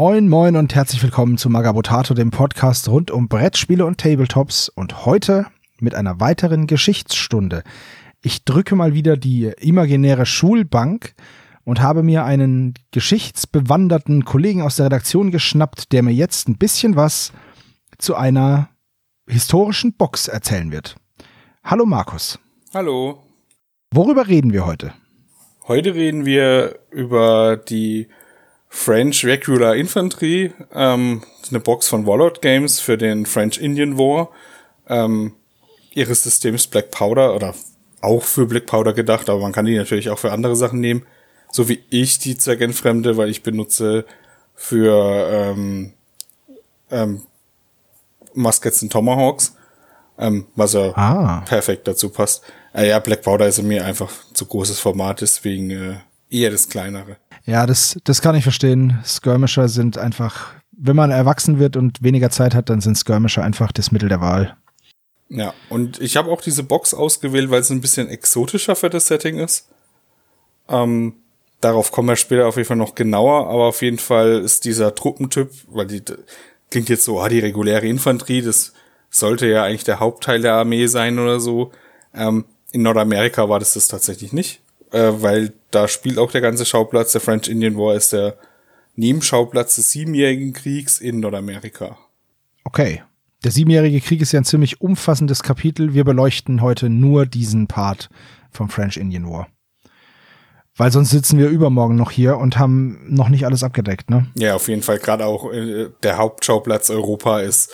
Moin, 0.00 0.30
moin 0.30 0.56
und 0.56 0.74
herzlich 0.74 1.02
willkommen 1.02 1.36
zu 1.36 1.50
Magabotato, 1.50 2.14
dem 2.14 2.30
Podcast 2.30 2.88
rund 2.88 3.10
um 3.10 3.28
Brettspiele 3.28 3.84
und 3.84 3.98
Tabletops 3.98 4.70
und 4.70 5.04
heute 5.04 5.44
mit 5.78 5.94
einer 5.94 6.20
weiteren 6.20 6.66
Geschichtsstunde. 6.66 7.62
Ich 8.22 8.46
drücke 8.46 8.76
mal 8.76 8.94
wieder 8.94 9.18
die 9.18 9.52
imaginäre 9.60 10.24
Schulbank 10.24 11.12
und 11.64 11.82
habe 11.82 12.02
mir 12.02 12.24
einen 12.24 12.72
geschichtsbewanderten 12.92 14.24
Kollegen 14.24 14.62
aus 14.62 14.76
der 14.76 14.86
Redaktion 14.86 15.30
geschnappt, 15.30 15.92
der 15.92 16.02
mir 16.02 16.14
jetzt 16.14 16.48
ein 16.48 16.56
bisschen 16.56 16.96
was 16.96 17.34
zu 17.98 18.14
einer 18.14 18.70
historischen 19.28 19.92
Box 19.92 20.28
erzählen 20.28 20.72
wird. 20.72 20.96
Hallo 21.62 21.84
Markus. 21.84 22.38
Hallo. 22.72 23.22
Worüber 23.90 24.28
reden 24.28 24.54
wir 24.54 24.64
heute? 24.64 24.94
Heute 25.68 25.94
reden 25.94 26.24
wir 26.24 26.78
über 26.90 27.58
die 27.58 28.08
French 28.72 29.24
Regular 29.24 29.74
Infantry, 29.74 30.52
ähm, 30.72 31.22
eine 31.50 31.60
Box 31.60 31.88
von 31.88 32.06
Warlord 32.06 32.40
Games 32.40 32.80
für 32.80 32.96
den 32.96 33.26
French 33.26 33.58
Indian 33.58 33.98
War. 33.98 34.30
Ähm, 34.88 35.34
ihres 35.92 36.22
Systems 36.22 36.68
Black 36.68 36.92
Powder 36.92 37.34
oder 37.34 37.52
auch 38.00 38.22
für 38.22 38.46
Black 38.46 38.66
Powder 38.66 38.92
gedacht, 38.92 39.28
aber 39.28 39.40
man 39.40 39.52
kann 39.52 39.66
die 39.66 39.76
natürlich 39.76 40.08
auch 40.08 40.18
für 40.18 40.32
andere 40.32 40.54
Sachen 40.56 40.80
nehmen. 40.80 41.04
So 41.50 41.68
wie 41.68 41.82
ich 41.90 42.20
die 42.20 42.38
Zergenfremde, 42.38 43.16
weil 43.16 43.28
ich 43.28 43.42
benutze 43.42 44.04
für 44.54 45.28
ähm, 45.30 45.92
ähm, 46.92 47.22
Muskets 48.34 48.82
und 48.82 48.92
Tomahawks, 48.92 49.56
ähm, 50.16 50.46
was 50.54 50.74
ja 50.74 50.96
ah. 50.96 51.42
perfekt 51.44 51.88
dazu 51.88 52.10
passt. 52.10 52.44
Äh, 52.72 52.88
ja, 52.88 53.00
Black 53.00 53.22
Powder 53.22 53.48
ist 53.48 53.60
mir 53.62 53.84
einfach 53.84 54.12
zu 54.32 54.46
großes 54.46 54.78
Format, 54.78 55.22
deswegen 55.22 55.70
äh, 55.70 55.96
eher 56.30 56.50
das 56.50 56.68
kleinere. 56.68 57.16
Ja, 57.44 57.66
das, 57.66 57.98
das 58.04 58.22
kann 58.22 58.34
ich 58.34 58.42
verstehen. 58.42 58.98
Skirmisher 59.04 59.68
sind 59.68 59.98
einfach, 59.98 60.52
wenn 60.72 60.96
man 60.96 61.10
erwachsen 61.10 61.58
wird 61.58 61.76
und 61.76 62.02
weniger 62.02 62.30
Zeit 62.30 62.54
hat, 62.54 62.70
dann 62.70 62.80
sind 62.80 62.96
Skirmisher 62.96 63.42
einfach 63.42 63.72
das 63.72 63.92
Mittel 63.92 64.08
der 64.08 64.20
Wahl. 64.20 64.56
Ja, 65.28 65.54
und 65.68 66.00
ich 66.00 66.16
habe 66.16 66.30
auch 66.30 66.40
diese 66.40 66.62
Box 66.62 66.92
ausgewählt, 66.92 67.50
weil 67.50 67.60
es 67.60 67.70
ein 67.70 67.80
bisschen 67.80 68.08
exotischer 68.08 68.74
für 68.74 68.90
das 68.90 69.06
Setting 69.06 69.38
ist. 69.38 69.68
Ähm, 70.68 71.14
darauf 71.60 71.92
kommen 71.92 72.08
wir 72.08 72.16
später 72.16 72.46
auf 72.46 72.56
jeden 72.56 72.66
Fall 72.66 72.76
noch 72.76 72.94
genauer, 72.94 73.48
aber 73.48 73.66
auf 73.66 73.82
jeden 73.82 73.98
Fall 73.98 74.40
ist 74.40 74.64
dieser 74.64 74.94
Truppentyp, 74.94 75.50
weil 75.68 75.86
die 75.86 76.02
klingt 76.70 76.88
jetzt 76.88 77.04
so, 77.04 77.20
ah, 77.20 77.28
die 77.28 77.40
reguläre 77.40 77.86
Infanterie, 77.86 78.42
das 78.42 78.72
sollte 79.08 79.46
ja 79.46 79.64
eigentlich 79.64 79.84
der 79.84 80.00
Hauptteil 80.00 80.40
der 80.40 80.54
Armee 80.54 80.86
sein 80.86 81.18
oder 81.18 81.40
so. 81.40 81.72
Ähm, 82.14 82.44
in 82.72 82.82
Nordamerika 82.82 83.48
war 83.48 83.58
das 83.58 83.74
das 83.74 83.88
tatsächlich 83.88 84.32
nicht 84.32 84.60
äh, 84.92 85.10
weil 85.12 85.52
da 85.70 85.88
spielt 85.88 86.18
auch 86.18 86.30
der 86.30 86.40
ganze 86.40 86.64
Schauplatz. 86.64 87.12
Der 87.12 87.20
French 87.20 87.48
Indian 87.48 87.76
War 87.76 87.94
ist 87.94 88.12
der 88.12 88.36
Nebenschauplatz 88.96 89.76
des 89.76 89.90
Siebenjährigen 89.90 90.52
Kriegs 90.52 91.00
in 91.00 91.20
Nordamerika. 91.20 91.96
Okay. 92.64 93.02
Der 93.42 93.52
Siebenjährige 93.52 94.02
Krieg 94.02 94.20
ist 94.20 94.32
ja 94.32 94.40
ein 94.40 94.44
ziemlich 94.44 94.82
umfassendes 94.82 95.42
Kapitel. 95.42 95.94
Wir 95.94 96.04
beleuchten 96.04 96.60
heute 96.60 96.90
nur 96.90 97.24
diesen 97.24 97.68
Part 97.68 98.10
vom 98.50 98.68
French 98.68 98.98
Indian 98.98 99.30
War. 99.30 99.48
Weil 100.76 100.92
sonst 100.92 101.10
sitzen 101.10 101.38
wir 101.38 101.48
übermorgen 101.48 101.96
noch 101.96 102.10
hier 102.10 102.36
und 102.36 102.58
haben 102.58 103.00
noch 103.08 103.28
nicht 103.28 103.46
alles 103.46 103.62
abgedeckt, 103.62 104.10
ne? 104.10 104.26
Ja, 104.34 104.54
auf 104.54 104.68
jeden 104.68 104.82
Fall. 104.82 104.98
Gerade 104.98 105.24
auch 105.24 105.52
äh, 105.52 105.88
der 106.02 106.18
Hauptschauplatz 106.18 106.90
Europa 106.90 107.40
ist 107.40 107.70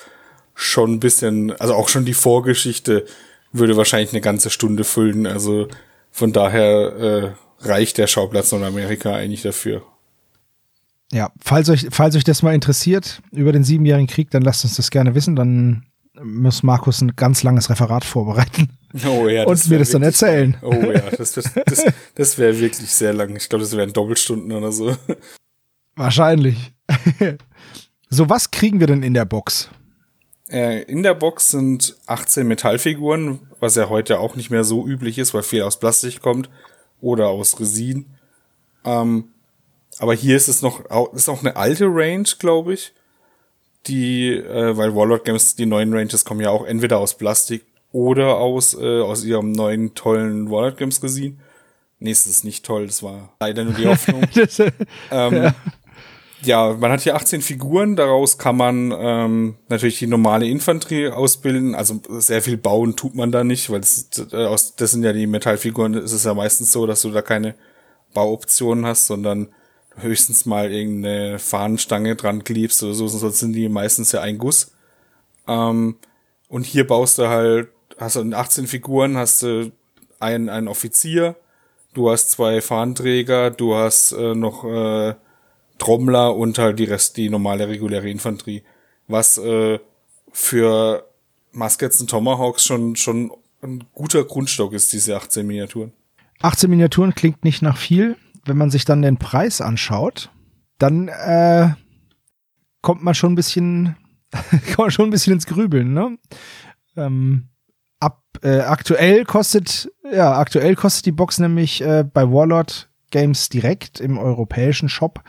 schon 0.54 0.94
ein 0.94 1.00
bisschen, 1.00 1.52
also 1.60 1.74
auch 1.74 1.88
schon 1.88 2.04
die 2.04 2.14
Vorgeschichte 2.14 3.04
würde 3.52 3.76
wahrscheinlich 3.76 4.12
eine 4.12 4.20
ganze 4.20 4.50
Stunde 4.50 4.84
füllen. 4.84 5.26
Also 5.26 5.68
von 6.16 6.32
daher 6.32 7.36
äh, 7.60 7.66
reicht 7.68 7.98
der 7.98 8.06
Schauplatz 8.06 8.50
Nordamerika 8.50 9.14
eigentlich 9.14 9.42
dafür. 9.42 9.82
Ja, 11.12 11.30
falls 11.38 11.68
euch, 11.68 11.88
falls 11.90 12.16
euch 12.16 12.24
das 12.24 12.42
mal 12.42 12.54
interessiert 12.54 13.20
über 13.32 13.52
den 13.52 13.64
Siebenjährigen 13.64 14.06
Krieg, 14.06 14.30
dann 14.30 14.40
lasst 14.40 14.64
uns 14.64 14.76
das 14.76 14.90
gerne 14.90 15.14
wissen. 15.14 15.36
Dann 15.36 15.84
muss 16.22 16.62
Markus 16.62 17.02
ein 17.02 17.16
ganz 17.16 17.42
langes 17.42 17.68
Referat 17.68 18.04
vorbereiten. 18.04 18.70
Oh 19.04 19.28
ja, 19.28 19.44
und 19.44 19.68
mir 19.68 19.78
das 19.78 19.90
dann 19.90 20.02
erzählen. 20.02 20.56
Oh 20.62 20.72
ja, 20.72 21.10
das, 21.18 21.32
das, 21.32 21.52
das, 21.66 21.84
das 22.14 22.38
wäre 22.38 22.58
wirklich 22.58 22.88
sehr 22.88 23.12
lang. 23.12 23.36
Ich 23.36 23.46
glaube, 23.46 23.62
das 23.62 23.76
wären 23.76 23.92
Doppelstunden 23.92 24.50
oder 24.52 24.72
so. 24.72 24.96
Wahrscheinlich. 25.96 26.72
so, 28.08 28.30
was 28.30 28.50
kriegen 28.50 28.80
wir 28.80 28.86
denn 28.86 29.02
in 29.02 29.12
der 29.12 29.26
Box? 29.26 29.68
Äh, 30.50 30.82
in 30.82 31.02
der 31.02 31.14
Box 31.14 31.50
sind 31.50 31.96
18 32.06 32.46
Metallfiguren, 32.46 33.40
was 33.58 33.74
ja 33.74 33.88
heute 33.88 34.20
auch 34.20 34.36
nicht 34.36 34.50
mehr 34.50 34.64
so 34.64 34.86
üblich 34.86 35.18
ist, 35.18 35.34
weil 35.34 35.42
viel 35.42 35.62
aus 35.62 35.80
Plastik 35.80 36.20
kommt 36.20 36.48
oder 37.00 37.28
aus 37.28 37.58
Resin. 37.58 38.06
Ähm, 38.84 39.28
aber 39.98 40.14
hier 40.14 40.36
ist 40.36 40.48
es 40.48 40.62
noch, 40.62 40.84
ist 41.14 41.28
auch 41.28 41.40
eine 41.40 41.56
alte 41.56 41.86
Range, 41.86 42.28
glaube 42.38 42.74
ich. 42.74 42.92
Die, 43.86 44.32
äh, 44.32 44.76
weil 44.76 44.94
Warlord 44.94 45.24
Games, 45.24 45.54
die 45.54 45.66
neuen 45.66 45.94
Ranges 45.94 46.24
kommen 46.24 46.40
ja 46.40 46.50
auch 46.50 46.64
entweder 46.64 46.98
aus 46.98 47.16
Plastik 47.16 47.64
oder 47.92 48.36
aus, 48.36 48.74
äh, 48.74 49.00
aus 49.00 49.24
ihrem 49.24 49.52
neuen 49.52 49.94
tollen 49.94 50.50
Warlord 50.50 50.76
Games 50.76 51.02
Resin. 51.02 51.40
Nee, 51.98 52.10
es 52.10 52.26
ist 52.26 52.44
nicht 52.44 52.64
toll, 52.64 52.86
das 52.86 53.02
war 53.02 53.32
leider 53.40 53.64
nur 53.64 53.74
die 53.74 53.86
Hoffnung. 53.88 54.22
das, 54.34 54.58
ähm, 54.58 54.72
ja 55.10 55.54
ja, 56.42 56.74
man 56.74 56.92
hat 56.92 57.00
hier 57.00 57.16
18 57.16 57.40
Figuren, 57.40 57.96
daraus 57.96 58.38
kann 58.38 58.56
man 58.56 58.92
ähm, 58.96 59.56
natürlich 59.68 59.98
die 59.98 60.06
normale 60.06 60.46
Infanterie 60.46 61.10
ausbilden. 61.10 61.74
Also 61.74 62.00
sehr 62.08 62.42
viel 62.42 62.56
bauen 62.56 62.94
tut 62.94 63.14
man 63.14 63.32
da 63.32 63.42
nicht, 63.42 63.70
weil 63.70 63.80
das, 63.80 64.08
äh, 64.32 64.44
aus, 64.44 64.76
das 64.76 64.90
sind 64.90 65.02
ja 65.02 65.12
die 65.12 65.26
Metallfiguren, 65.26 65.94
ist 65.94 66.12
es 66.12 66.24
ja 66.24 66.34
meistens 66.34 66.72
so, 66.72 66.86
dass 66.86 67.02
du 67.02 67.10
da 67.10 67.22
keine 67.22 67.54
Bauoptionen 68.12 68.84
hast, 68.84 69.06
sondern 69.06 69.48
höchstens 69.96 70.44
mal 70.44 70.70
irgendeine 70.70 71.38
Fahnenstange 71.38 72.16
dran 72.16 72.44
klebst 72.44 72.82
oder 72.82 72.94
so, 72.94 73.08
sonst 73.08 73.38
sind 73.38 73.54
die 73.54 73.68
meistens 73.68 74.12
ja 74.12 74.20
ein 74.20 74.38
Guss. 74.38 74.72
Ähm, 75.48 75.96
und 76.48 76.66
hier 76.66 76.86
baust 76.86 77.18
du 77.18 77.28
halt, 77.28 77.68
hast 77.98 78.16
du 78.16 78.20
in 78.20 78.34
18 78.34 78.66
Figuren, 78.66 79.16
hast 79.16 79.42
du 79.42 79.72
einen, 80.20 80.50
einen 80.50 80.68
Offizier, 80.68 81.36
du 81.94 82.10
hast 82.10 82.30
zwei 82.30 82.60
Fahnenträger, 82.60 83.50
du 83.50 83.74
hast 83.74 84.12
äh, 84.12 84.34
noch 84.34 84.64
äh, 84.64 85.14
Trommler 85.78 86.34
und 86.34 86.58
halt 86.58 86.78
die 86.78 86.84
Rest, 86.84 87.16
die 87.16 87.28
normale 87.28 87.68
reguläre 87.68 88.08
Infanterie. 88.08 88.62
Was 89.08 89.38
äh, 89.38 89.78
für 90.32 91.08
Muskets 91.52 92.00
und 92.00 92.10
Tomahawks 92.10 92.64
schon, 92.64 92.96
schon 92.96 93.30
ein 93.62 93.84
guter 93.94 94.24
Grundstock 94.24 94.72
ist, 94.72 94.92
diese 94.92 95.16
18 95.16 95.46
Miniaturen. 95.46 95.92
18 96.42 96.70
Miniaturen 96.70 97.14
klingt 97.14 97.44
nicht 97.44 97.62
nach 97.62 97.76
viel. 97.76 98.16
Wenn 98.44 98.56
man 98.56 98.70
sich 98.70 98.84
dann 98.84 99.02
den 99.02 99.16
Preis 99.16 99.60
anschaut, 99.60 100.30
dann 100.78 101.08
äh, 101.08 101.70
kommt 102.80 103.02
man 103.02 103.14
schon 103.14 103.32
ein 103.32 103.36
bisschen, 103.36 103.96
kommt 104.76 104.92
schon 104.92 105.06
ein 105.06 105.10
bisschen 105.10 105.32
ins 105.32 105.46
Grübeln, 105.46 105.92
ne? 105.92 106.18
Ähm, 106.96 107.48
ab, 107.98 108.22
äh, 108.42 108.60
aktuell 108.60 109.24
kostet, 109.24 109.90
ja, 110.12 110.38
aktuell 110.38 110.76
kostet 110.76 111.06
die 111.06 111.12
Box 111.12 111.38
nämlich 111.38 111.80
äh, 111.80 112.04
bei 112.04 112.30
Warlord 112.30 112.90
Games 113.10 113.48
direkt 113.48 114.00
im 114.00 114.18
europäischen 114.18 114.88
Shop 114.88 115.22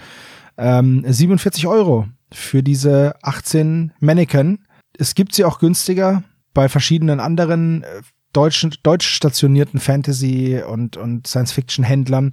ähm, 0.57 1.03
47 1.05 1.67
Euro 1.67 2.07
für 2.31 2.63
diese 2.63 3.15
18 3.21 3.93
Mannequin. 3.99 4.59
Es 4.97 5.15
gibt 5.15 5.33
sie 5.33 5.45
auch 5.45 5.59
günstiger 5.59 6.23
bei 6.53 6.69
verschiedenen 6.69 7.19
anderen 7.19 7.83
äh, 7.83 8.01
deutschen, 8.33 8.73
deutsch 8.83 9.07
stationierten 9.07 9.79
Fantasy- 9.79 10.61
und, 10.61 10.97
und 10.97 11.27
Science-Fiction-Händlern. 11.27 12.31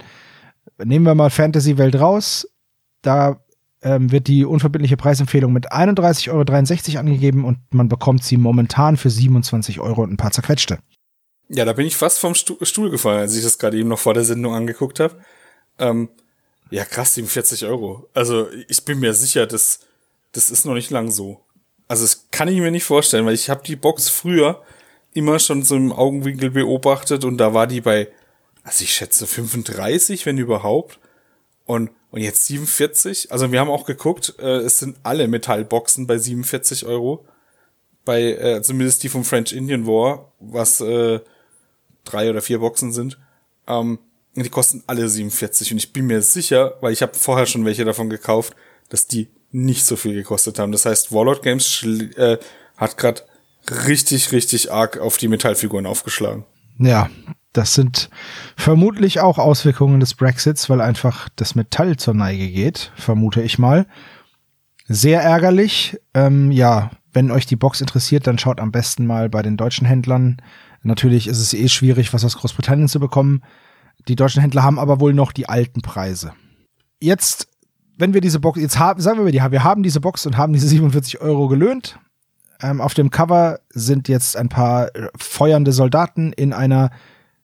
Nehmen 0.83 1.07
wir 1.07 1.15
mal 1.15 1.31
Fantasy-Welt 1.31 1.97
raus. 1.97 2.49
Da 3.03 3.41
ähm, 3.83 4.11
wird 4.11 4.27
die 4.29 4.45
unverbindliche 4.45 4.97
Preisempfehlung 4.97 5.53
mit 5.53 5.73
31,63 5.73 6.31
Euro 6.91 6.99
angegeben 7.01 7.45
und 7.45 7.59
man 7.71 7.89
bekommt 7.89 8.25
sie 8.25 8.37
momentan 8.37 8.97
für 8.97 9.11
27 9.11 9.81
Euro 9.81 10.03
und 10.03 10.13
ein 10.13 10.17
paar 10.17 10.33
zerquetschte. 10.33 10.79
Ja, 11.49 11.65
da 11.65 11.75
bin 11.75 11.87
ich 11.87 11.97
fast 11.97 12.19
vom 12.19 12.35
Stuhl 12.35 12.91
gefallen, 12.91 13.21
als 13.21 13.37
ich 13.37 13.45
das 13.45 13.59
gerade 13.59 13.77
eben 13.77 13.91
noch 13.91 13.99
vor 13.99 14.15
der 14.15 14.25
Sendung 14.25 14.55
angeguckt 14.55 15.01
habe. 15.01 15.19
Ähm, 15.79 16.09
ja, 16.71 16.85
krass, 16.85 17.15
47 17.15 17.67
Euro. 17.67 18.09
Also 18.15 18.49
ich 18.69 18.85
bin 18.85 19.01
mir 19.01 19.15
sicher, 19.15 19.47
das, 19.47 19.81
das 20.33 20.51
ist 20.51 20.65
noch 20.65 20.75
nicht 20.75 20.91
lang 20.91 21.11
so. 21.11 21.41
Also 21.89 22.05
das 22.05 22.27
kann 22.31 22.49
ich 22.49 22.59
mir 22.59 22.71
nicht 22.71 22.85
vorstellen, 22.85 23.27
weil 23.27 23.35
ich 23.35 23.51
habe 23.51 23.63
die 23.65 23.77
Box 23.77 24.09
früher 24.09 24.63
immer 25.13 25.39
schon 25.39 25.63
so 25.63 25.77
im 25.77 25.93
Augenwinkel 25.93 26.51
beobachtet 26.51 27.25
und 27.25 27.39
da 27.39 27.55
war 27.55 27.67
die 27.67 27.81
bei, 27.81 28.09
also 28.65 28.83
ich 28.83 28.95
schätze 28.95 29.27
35, 29.27 30.27
wenn 30.27 30.39
überhaupt. 30.39 30.99
Und, 31.67 31.91
und 32.11 32.21
jetzt 32.21 32.47
47. 32.47 33.33
Also 33.33 33.51
wir 33.51 33.61
haben 33.61 33.71
auch 33.71 33.87
geguckt, 33.87 34.35
äh, 34.39 34.59
es 34.59 34.79
sind 34.79 34.97
alle 35.03 35.29
Metallboxen 35.29 36.07
bei 36.07 36.19
47 36.19 36.85
Euro. 36.85 37.25
Bei, 38.05 38.23
äh, 38.23 38.63
zumindest 38.63 39.03
die 39.03 39.09
vom 39.09 39.25
French 39.25 39.53
Indian 39.53 39.87
War, 39.87 40.33
was 40.41 40.81
äh, 40.81 41.21
drei 42.05 42.29
oder 42.29 42.43
vier 42.43 42.59
Boxen 42.59 42.93
sind. 42.93 43.19
Ähm, 43.67 43.99
die 44.43 44.51
kosten 44.51 44.83
alle 44.87 45.09
47 45.09 45.73
und 45.73 45.79
ich 45.79 45.93
bin 45.93 46.07
mir 46.07 46.23
sicher, 46.23 46.75
weil 46.81 46.93
ich 46.93 47.03
habe 47.03 47.15
vorher 47.15 47.47
schon 47.47 47.65
welche 47.65 47.85
davon 47.85 48.11
gekauft, 48.11 48.55
dass 48.89 49.07
die 49.07 49.29
nicht 49.51 49.85
so 49.85 49.97
viel 49.97 50.15
gekostet 50.15 50.59
haben. 50.59 50.73
Das 50.73 50.85
heißt, 50.85 51.13
Warlord 51.13 51.43
Games 51.43 51.85
äh, 52.17 52.39
hat 52.77 52.97
gerade 52.97 53.23
richtig, 53.87 54.33
richtig 54.33 54.73
arg 54.73 54.99
auf 54.99 55.17
die 55.17 55.29
Metallfiguren 55.29 55.87
aufgeschlagen. 55.87 56.45
Ja, 56.79 57.09
das 57.53 57.75
sind 57.75 58.11
vermutlich 58.57 59.21
auch 59.21 59.39
Auswirkungen 59.39 60.01
des 60.01 60.15
Brexits, 60.15 60.69
weil 60.69 60.81
einfach 60.81 61.29
das 61.37 61.55
Metall 61.55 61.97
zur 61.97 62.15
Neige 62.15 62.51
geht, 62.51 62.91
vermute 62.97 63.43
ich 63.43 63.59
mal. 63.59 63.87
Sehr 64.89 65.23
ärgerlich. 65.23 65.99
Ähm, 66.15 66.51
ja, 66.51 66.91
wenn 67.13 67.31
euch 67.31 67.47
die 67.47 67.57
Box 67.57 67.81
interessiert, 67.81 68.27
dann 68.27 68.39
schaut 68.39 68.59
am 68.59 68.73
besten 68.73 69.07
mal 69.07 69.29
bei 69.29 69.41
den 69.43 69.57
deutschen 69.57 69.87
Händlern. 69.87 70.39
Natürlich 70.83 71.29
ist 71.29 71.39
es 71.39 71.55
eh 71.55 71.69
schwierig, 71.69 72.13
was 72.13 72.25
aus 72.25 72.37
Großbritannien 72.37 72.89
zu 72.89 72.99
bekommen. 72.99 73.43
Die 74.09 74.17
deutschen 74.17 74.41
Händler 74.41 74.63
haben 74.63 74.79
aber 74.79 75.01
wohl 75.01 75.15
noch 75.15 75.33
die 75.33 75.49
alten 75.49 75.81
Preise. 75.81 76.33
Jetzt, 77.01 77.49
wenn 77.97 78.15
wir 78.15 78.21
diese 78.21 78.41
Box, 78.41 78.61
jetzt 78.61 78.79
haben, 78.79 79.01
sagen 79.01 79.25
wir, 79.25 79.33
die, 79.33 79.41
wir 79.41 79.65
haben 79.65 79.83
diese 79.83 80.01
Box 80.01 80.27
und 80.27 80.37
haben 80.37 80.53
diese 80.53 80.69
47 80.69 81.21
Euro 81.21 81.49
gelöhnt. 81.49 81.99
Ähm, 82.61 82.81
auf 82.81 82.95
dem 82.95 83.11
Cover 83.11 83.61
sind 83.71 84.09
jetzt 84.09 84.37
ein 84.37 84.49
paar 84.49 84.91
feuernde 85.17 85.73
Soldaten 85.73 86.33
in 86.33 86.53
einer, 86.53 86.91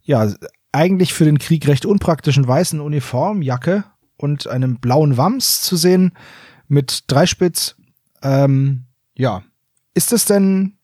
ja, 0.02 0.28
eigentlich 0.72 1.14
für 1.14 1.24
den 1.24 1.38
Krieg 1.38 1.66
recht 1.66 1.84
unpraktischen 1.84 2.46
weißen 2.46 2.80
Uniform, 2.80 3.42
Jacke 3.42 3.84
und 4.16 4.46
einem 4.46 4.78
blauen 4.78 5.16
Wams 5.16 5.62
zu 5.62 5.76
sehen 5.76 6.12
mit 6.68 7.04
Dreispitz. 7.08 7.76
Ähm, 8.22 8.84
ja, 9.16 9.42
ist 9.94 10.12
es 10.12 10.26
denn, 10.26 10.74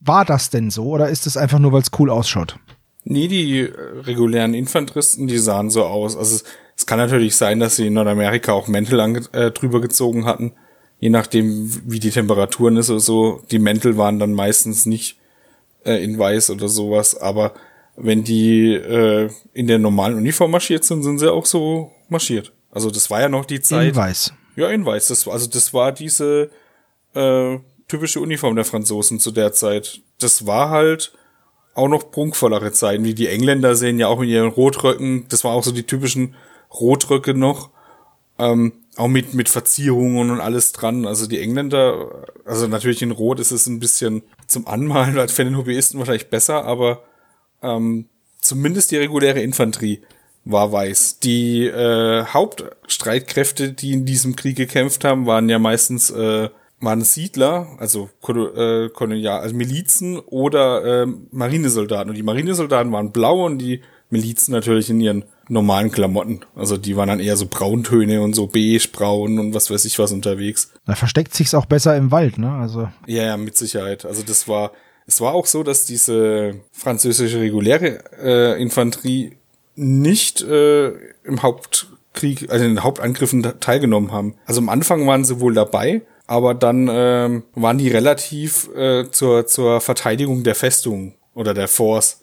war 0.00 0.24
das 0.24 0.50
denn 0.50 0.70
so 0.70 0.88
oder 0.88 1.08
ist 1.08 1.26
es 1.26 1.36
einfach 1.36 1.58
nur, 1.58 1.72
weil 1.72 1.82
es 1.82 1.90
cool 1.98 2.10
ausschaut? 2.10 2.58
Nee, 3.08 3.28
die 3.28 3.60
äh, 3.60 3.70
regulären 4.00 4.52
Infanteristen, 4.52 5.28
die 5.28 5.38
sahen 5.38 5.70
so 5.70 5.84
aus. 5.84 6.16
Also 6.16 6.36
es, 6.36 6.44
es, 6.76 6.86
kann 6.86 6.98
natürlich 6.98 7.36
sein, 7.36 7.60
dass 7.60 7.76
sie 7.76 7.86
in 7.86 7.92
Nordamerika 7.92 8.52
auch 8.52 8.66
Mäntel 8.66 8.98
äh, 9.32 9.52
drüber 9.52 9.80
gezogen 9.80 10.26
hatten. 10.26 10.52
Je 10.98 11.10
nachdem, 11.10 11.70
wie 11.86 12.00
die 12.00 12.10
Temperaturen 12.10 12.76
ist 12.76 12.90
oder 12.90 12.98
so. 12.98 13.42
Die 13.52 13.60
Mäntel 13.60 13.96
waren 13.96 14.18
dann 14.18 14.32
meistens 14.32 14.86
nicht 14.86 15.18
äh, 15.84 16.02
in 16.02 16.18
weiß 16.18 16.50
oder 16.50 16.68
sowas. 16.68 17.16
Aber 17.16 17.54
wenn 17.96 18.24
die 18.24 18.74
äh, 18.74 19.30
in 19.52 19.68
der 19.68 19.78
normalen 19.78 20.16
Uniform 20.16 20.50
marschiert 20.50 20.82
sind, 20.82 21.04
sind 21.04 21.20
sie 21.20 21.32
auch 21.32 21.46
so 21.46 21.92
marschiert. 22.08 22.52
Also 22.72 22.90
das 22.90 23.08
war 23.08 23.20
ja 23.20 23.28
noch 23.28 23.44
die 23.44 23.60
Zeit. 23.60 23.90
In 23.90 23.96
weiß. 23.96 24.32
Ja, 24.56 24.68
in 24.70 24.84
weiß. 24.84 25.06
Das, 25.08 25.28
also 25.28 25.48
das 25.48 25.72
war 25.72 25.92
diese 25.92 26.50
äh, 27.14 27.58
typische 27.86 28.18
Uniform 28.18 28.56
der 28.56 28.64
Franzosen 28.64 29.20
zu 29.20 29.30
der 29.30 29.52
Zeit. 29.52 30.00
Das 30.18 30.44
war 30.44 30.70
halt 30.70 31.12
auch 31.76 31.88
noch 31.88 32.10
prunkvollere 32.10 32.72
Zeiten, 32.72 33.04
wie 33.04 33.14
die 33.14 33.28
Engländer 33.28 33.76
sehen 33.76 33.98
ja 33.98 34.08
auch 34.08 34.20
in 34.22 34.28
ihren 34.28 34.48
Rotröcken. 34.48 35.26
Das 35.28 35.44
war 35.44 35.52
auch 35.52 35.62
so 35.62 35.72
die 35.72 35.84
typischen 35.84 36.34
Rotröcke 36.72 37.34
noch. 37.34 37.70
Ähm, 38.38 38.72
auch 38.96 39.08
mit, 39.08 39.34
mit 39.34 39.48
Verzierungen 39.48 40.30
und 40.30 40.40
alles 40.40 40.72
dran. 40.72 41.06
Also 41.06 41.26
die 41.26 41.40
Engländer, 41.40 42.24
also 42.44 42.66
natürlich 42.66 43.02
in 43.02 43.10
Rot 43.10 43.40
ist 43.40 43.50
es 43.50 43.66
ein 43.66 43.78
bisschen 43.78 44.22
zum 44.46 44.66
Anmalen, 44.66 45.18
als 45.18 45.32
für 45.32 45.44
den 45.44 45.56
Hobbyisten 45.56 45.98
wahrscheinlich 45.98 46.30
besser, 46.30 46.64
aber 46.64 47.02
ähm, 47.62 48.06
zumindest 48.40 48.90
die 48.90 48.96
reguläre 48.96 49.40
Infanterie 49.40 50.00
war 50.44 50.72
weiß. 50.72 51.18
Die 51.18 51.66
äh, 51.66 52.24
Hauptstreitkräfte, 52.24 53.72
die 53.72 53.92
in 53.92 54.06
diesem 54.06 54.36
Krieg 54.36 54.56
gekämpft 54.56 55.04
haben, 55.04 55.26
waren 55.26 55.48
ja 55.48 55.58
meistens 55.58 56.10
äh, 56.10 56.48
waren 56.80 57.02
Siedler, 57.02 57.68
also, 57.78 58.10
äh, 58.28 58.88
Kolonial, 58.90 59.40
also 59.40 59.54
Milizen 59.54 60.18
oder 60.18 61.02
äh, 61.02 61.06
Marinesoldaten. 61.30 62.10
Und 62.10 62.16
die 62.16 62.22
Marinesoldaten 62.22 62.92
waren 62.92 63.12
blau 63.12 63.46
und 63.46 63.58
die 63.58 63.80
Milizen 64.10 64.52
natürlich 64.52 64.90
in 64.90 65.00
ihren 65.00 65.24
normalen 65.48 65.90
Klamotten. 65.90 66.40
Also 66.54 66.76
die 66.76 66.96
waren 66.96 67.08
dann 67.08 67.20
eher 67.20 67.36
so 67.36 67.46
Brauntöne 67.46 68.20
und 68.20 68.34
so 68.34 68.46
beige, 68.46 68.88
braun 68.92 69.38
und 69.38 69.54
was 69.54 69.70
weiß 69.70 69.84
ich 69.84 69.98
was 69.98 70.12
unterwegs. 70.12 70.72
Da 70.86 70.94
versteckt 70.94 71.34
sich's 71.34 71.54
auch 71.54 71.66
besser 71.66 71.96
im 71.96 72.10
Wald, 72.10 72.38
ne? 72.38 72.50
Also. 72.52 72.88
Ja, 73.06 73.24
ja, 73.24 73.36
mit 73.36 73.56
Sicherheit. 73.56 74.04
Also 74.04 74.22
das 74.22 74.48
war, 74.48 74.72
es 75.06 75.20
war 75.20 75.34
auch 75.34 75.46
so, 75.46 75.62
dass 75.62 75.84
diese 75.84 76.60
französische 76.72 77.40
reguläre 77.40 78.04
äh, 78.22 78.62
Infanterie 78.62 79.36
nicht 79.76 80.42
äh, 80.42 80.88
im 81.24 81.42
Hauptkrieg, 81.42 82.50
also 82.50 82.64
in 82.64 82.72
den 82.72 82.82
Hauptangriffen 82.82 83.42
teilgenommen 83.60 84.12
haben. 84.12 84.34
Also 84.46 84.60
am 84.60 84.68
Anfang 84.68 85.06
waren 85.06 85.24
sie 85.24 85.40
wohl 85.40 85.54
dabei, 85.54 86.02
aber 86.26 86.54
dann 86.54 86.88
ähm, 86.90 87.44
waren 87.54 87.78
die 87.78 87.88
relativ 87.88 88.68
äh, 88.74 89.10
zur, 89.10 89.46
zur 89.46 89.80
Verteidigung 89.80 90.42
der 90.42 90.54
Festung 90.54 91.14
oder 91.34 91.54
der 91.54 91.68
Force 91.68 92.22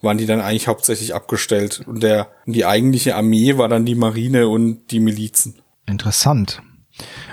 waren 0.00 0.18
die 0.18 0.26
dann 0.26 0.40
eigentlich 0.40 0.68
hauptsächlich 0.68 1.14
abgestellt. 1.14 1.82
Und 1.86 2.02
der, 2.02 2.28
die 2.46 2.64
eigentliche 2.64 3.16
Armee 3.16 3.56
war 3.58 3.68
dann 3.68 3.84
die 3.84 3.94
Marine 3.94 4.48
und 4.48 4.90
die 4.90 5.00
Milizen. 5.00 5.56
Interessant. 5.86 6.62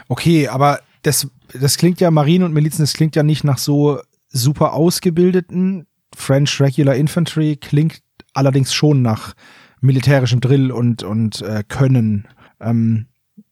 Okay, 0.08 0.48
aber 0.48 0.80
das, 1.04 1.28
das 1.54 1.78
klingt 1.78 2.02
ja, 2.02 2.10
Marine 2.10 2.46
und 2.46 2.54
Milizen, 2.54 2.82
das 2.82 2.94
klingt 2.94 3.16
ja 3.16 3.24
nicht 3.24 3.44
nach 3.44 3.58
so 3.58 4.00
super 4.30 4.74
ausgebildeten. 4.74 5.86
French 6.16 6.60
Regular 6.60 6.96
Infantry 6.96 7.58
klingt 7.58 8.02
allerdings 8.34 8.74
schon 8.74 9.02
nach 9.02 9.36
militärischem 9.82 10.42
Drill 10.42 10.72
und, 10.72 11.04
und 11.04 11.42
äh, 11.42 11.64
Können. 11.68 12.28
Ähm, 12.60 13.08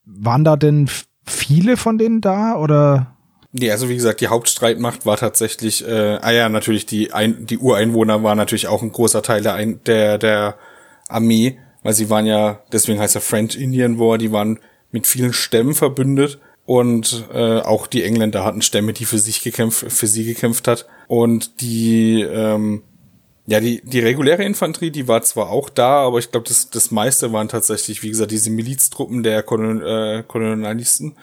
waren 0.06 0.44
da 0.44 0.56
denn 0.56 0.89
viele 1.25 1.78
von 1.78 1.98
denen 1.98 2.22
da 2.22 2.56
oder? 2.56 3.16
Nee, 3.52 3.72
also 3.72 3.88
wie 3.88 3.96
gesagt, 3.96 4.22
die 4.22 4.28
Hauptstreitmacht 4.28 5.06
war 5.06 5.18
tatsächlich, 5.18 5.88
äh, 5.88 6.18
ah 6.22 6.31
ja, 6.31 6.50
natürlich 6.50 6.86
die, 6.86 7.14
Ein 7.14 7.46
die 7.46 7.60
Ureinwohner 7.60 8.24
waren 8.24 8.38
natürlich 8.38 8.68
auch 8.68 8.81
ein 8.81 8.92
großer 8.92 9.22
Teil 9.22 9.42
der, 9.44 9.54
Ein 9.54 9.80
der, 9.86 10.18
der 10.18 10.56
Armee, 11.08 11.60
weil 11.84 11.94
sie 11.94 12.10
waren 12.10 12.25
ja, 12.25 12.62
deswegen 12.72 13.00
heißt 13.00 13.16
er 13.16 13.22
French 13.22 13.56
Indian 13.56 14.00
War, 14.00 14.18
die 14.18 14.31
waren 14.31 14.60
mit 14.92 15.06
vielen 15.06 15.34
Stämmen 15.34 15.75
verbündet 15.75 16.40
und 16.66 17.25
äh, 17.31 17.60
auch 17.60 17.88
die 17.88 18.04
Engländer 18.04 18.44
hatten 18.44 18.62
Stämme, 18.62 18.94
die 18.94 19.06
für 19.06 19.20
sich 19.20 19.44
gekämpft, 19.44 19.92
für 19.92 20.08
sie 20.08 20.25
gekämpft 20.25 20.68
hat 20.68 20.88
und 21.08 21.62
die 21.62 22.22
ähm, 22.22 22.84
ja, 23.45 23.60
die, 23.60 23.81
die 23.84 24.00
reguläre 24.00 24.44
Infanterie, 24.44 24.92
die 24.92 25.07
war 25.07 25.22
zwar 25.22 25.50
auch 25.50 25.69
da, 25.69 26.06
aber 26.06 26.19
ich 26.19 26.31
glaube, 26.31 26.48
das, 26.48 26.69
das 26.69 26.92
meiste 26.92 27.34
waren 27.34 27.50
tatsächlich, 27.50 28.01
wie 28.01 28.10
gesagt, 28.10 28.31
diese 28.31 28.50
Miliztruppen 28.50 29.22
der 29.22 29.44
Kolon, 29.44 29.81
äh, 29.81 30.24
Kolonialisten 30.25 31.16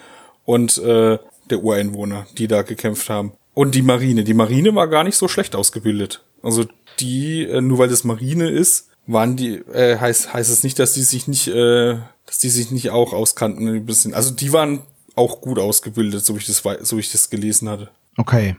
und 0.45 0.77
äh, 0.79 1.19
der 1.49 1.63
Ureinwohner, 1.63 2.27
die 2.37 2.47
da 2.47 2.63
gekämpft 2.63 3.09
haben. 3.09 3.33
Und 3.55 3.75
die 3.75 3.83
Marine. 3.83 4.25
Die 4.25 4.35
Marine 4.35 4.75
war 4.75 4.89
gar 4.89 5.05
nicht 5.05 5.17
so 5.17 5.29
schlecht 5.29 5.57
ausgebildet. 5.57 6.23
Also 6.43 6.67
die, 6.99 7.45
äh, 7.45 7.61
nur 7.61 7.79
weil 7.79 7.89
das 7.89 8.05
Marine 8.05 8.51
ist, 8.51 8.89
waren 9.07 9.37
die, 9.37 9.55
äh, 9.55 9.99
heißt, 9.99 10.33
heißt 10.33 10.51
es 10.51 10.63
nicht, 10.63 10.79
dass 10.79 10.93
die 10.93 11.03
sich 11.03 11.27
nicht, 11.27 11.49
äh, 11.49 11.97
dass 12.27 12.39
die 12.39 12.51
sich 12.51 12.71
nicht 12.71 12.91
auch 12.91 13.13
auskannten 13.13 13.67
ein 13.67 13.87
bisschen. 13.87 14.15
Also 14.15 14.31
die 14.31 14.53
waren 14.53 14.83
auch 15.17 15.41
gut 15.41 15.59
ausgebildet, 15.59 16.25
so 16.25 16.35
wie 16.35 16.39
ich 16.39 16.47
das, 16.47 16.63
so 16.83 16.97
wie 16.97 17.01
ich 17.01 17.13
das 17.13 17.31
gelesen 17.31 17.69
hatte. 17.69 17.91
Okay. 18.17 18.57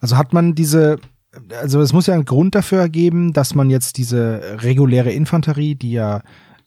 Also 0.00 0.16
hat 0.16 0.32
man 0.32 0.54
diese 0.54 0.98
also 1.60 1.80
es 1.80 1.92
muss 1.92 2.06
ja 2.06 2.14
einen 2.14 2.24
Grund 2.24 2.54
dafür 2.54 2.88
geben, 2.88 3.32
dass 3.32 3.54
man 3.54 3.70
jetzt 3.70 3.98
diese 3.98 4.58
reguläre 4.62 5.12
Infanterie, 5.12 5.74
die 5.74 5.92
ja, 5.92 6.22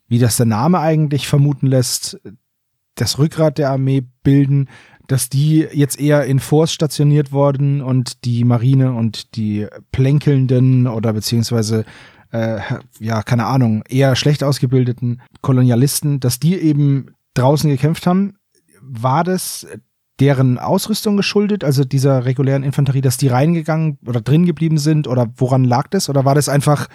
wie 0.08 0.20
das 0.20 0.38
der 0.38 0.46
Name 0.46 0.80
eigentlich 0.80 1.28
vermuten 1.28 1.68
lässt, 1.68 2.20
das 2.96 3.20
Rückgrat 3.20 3.58
der 3.58 3.72
Armee 3.72 4.04
bilden, 4.24 4.70
dass 5.08 5.30
die 5.30 5.68
jetzt 5.72 6.00
eher 6.00 6.26
in 6.26 6.40
Force 6.40 6.72
stationiert 6.72 7.32
worden 7.32 7.82
und 7.82 8.26
die 8.26 8.44
Marine 8.44 8.94
und 8.94 9.36
die 9.36 9.68
plänkelnden 9.92 10.88
oder 10.88 11.14
beziehungsweise 11.14 11.86
äh, 12.32 12.60
ja, 13.00 13.22
keine 13.22 13.46
Ahnung, 13.46 13.84
eher 13.88 14.16
schlecht 14.16 14.44
ausgebildeten 14.44 15.22
Kolonialisten, 15.42 16.20
dass 16.20 16.40
die 16.40 16.56
eben 16.56 17.12
draußen 17.36 17.70
gekämpft 17.70 18.08
haben. 18.08 18.34
War 18.82 19.24
das 19.24 19.68
deren 20.20 20.58
Ausrüstung 20.58 21.18
geschuldet, 21.18 21.64
also 21.64 21.84
dieser 21.84 22.26
regulären 22.26 22.64
Infanterie, 22.64 23.02
dass 23.02 23.18
die 23.18 23.28
reingegangen 23.28 23.98
oder 24.06 24.22
drin 24.22 24.46
geblieben 24.46 24.78
sind 24.78 25.08
oder 25.08 25.28
woran 25.36 25.64
lag 25.64 25.88
das? 25.90 26.10
Oder 26.10 26.24
war 26.24 26.36
das 26.36 26.48
einfach, 26.48 26.88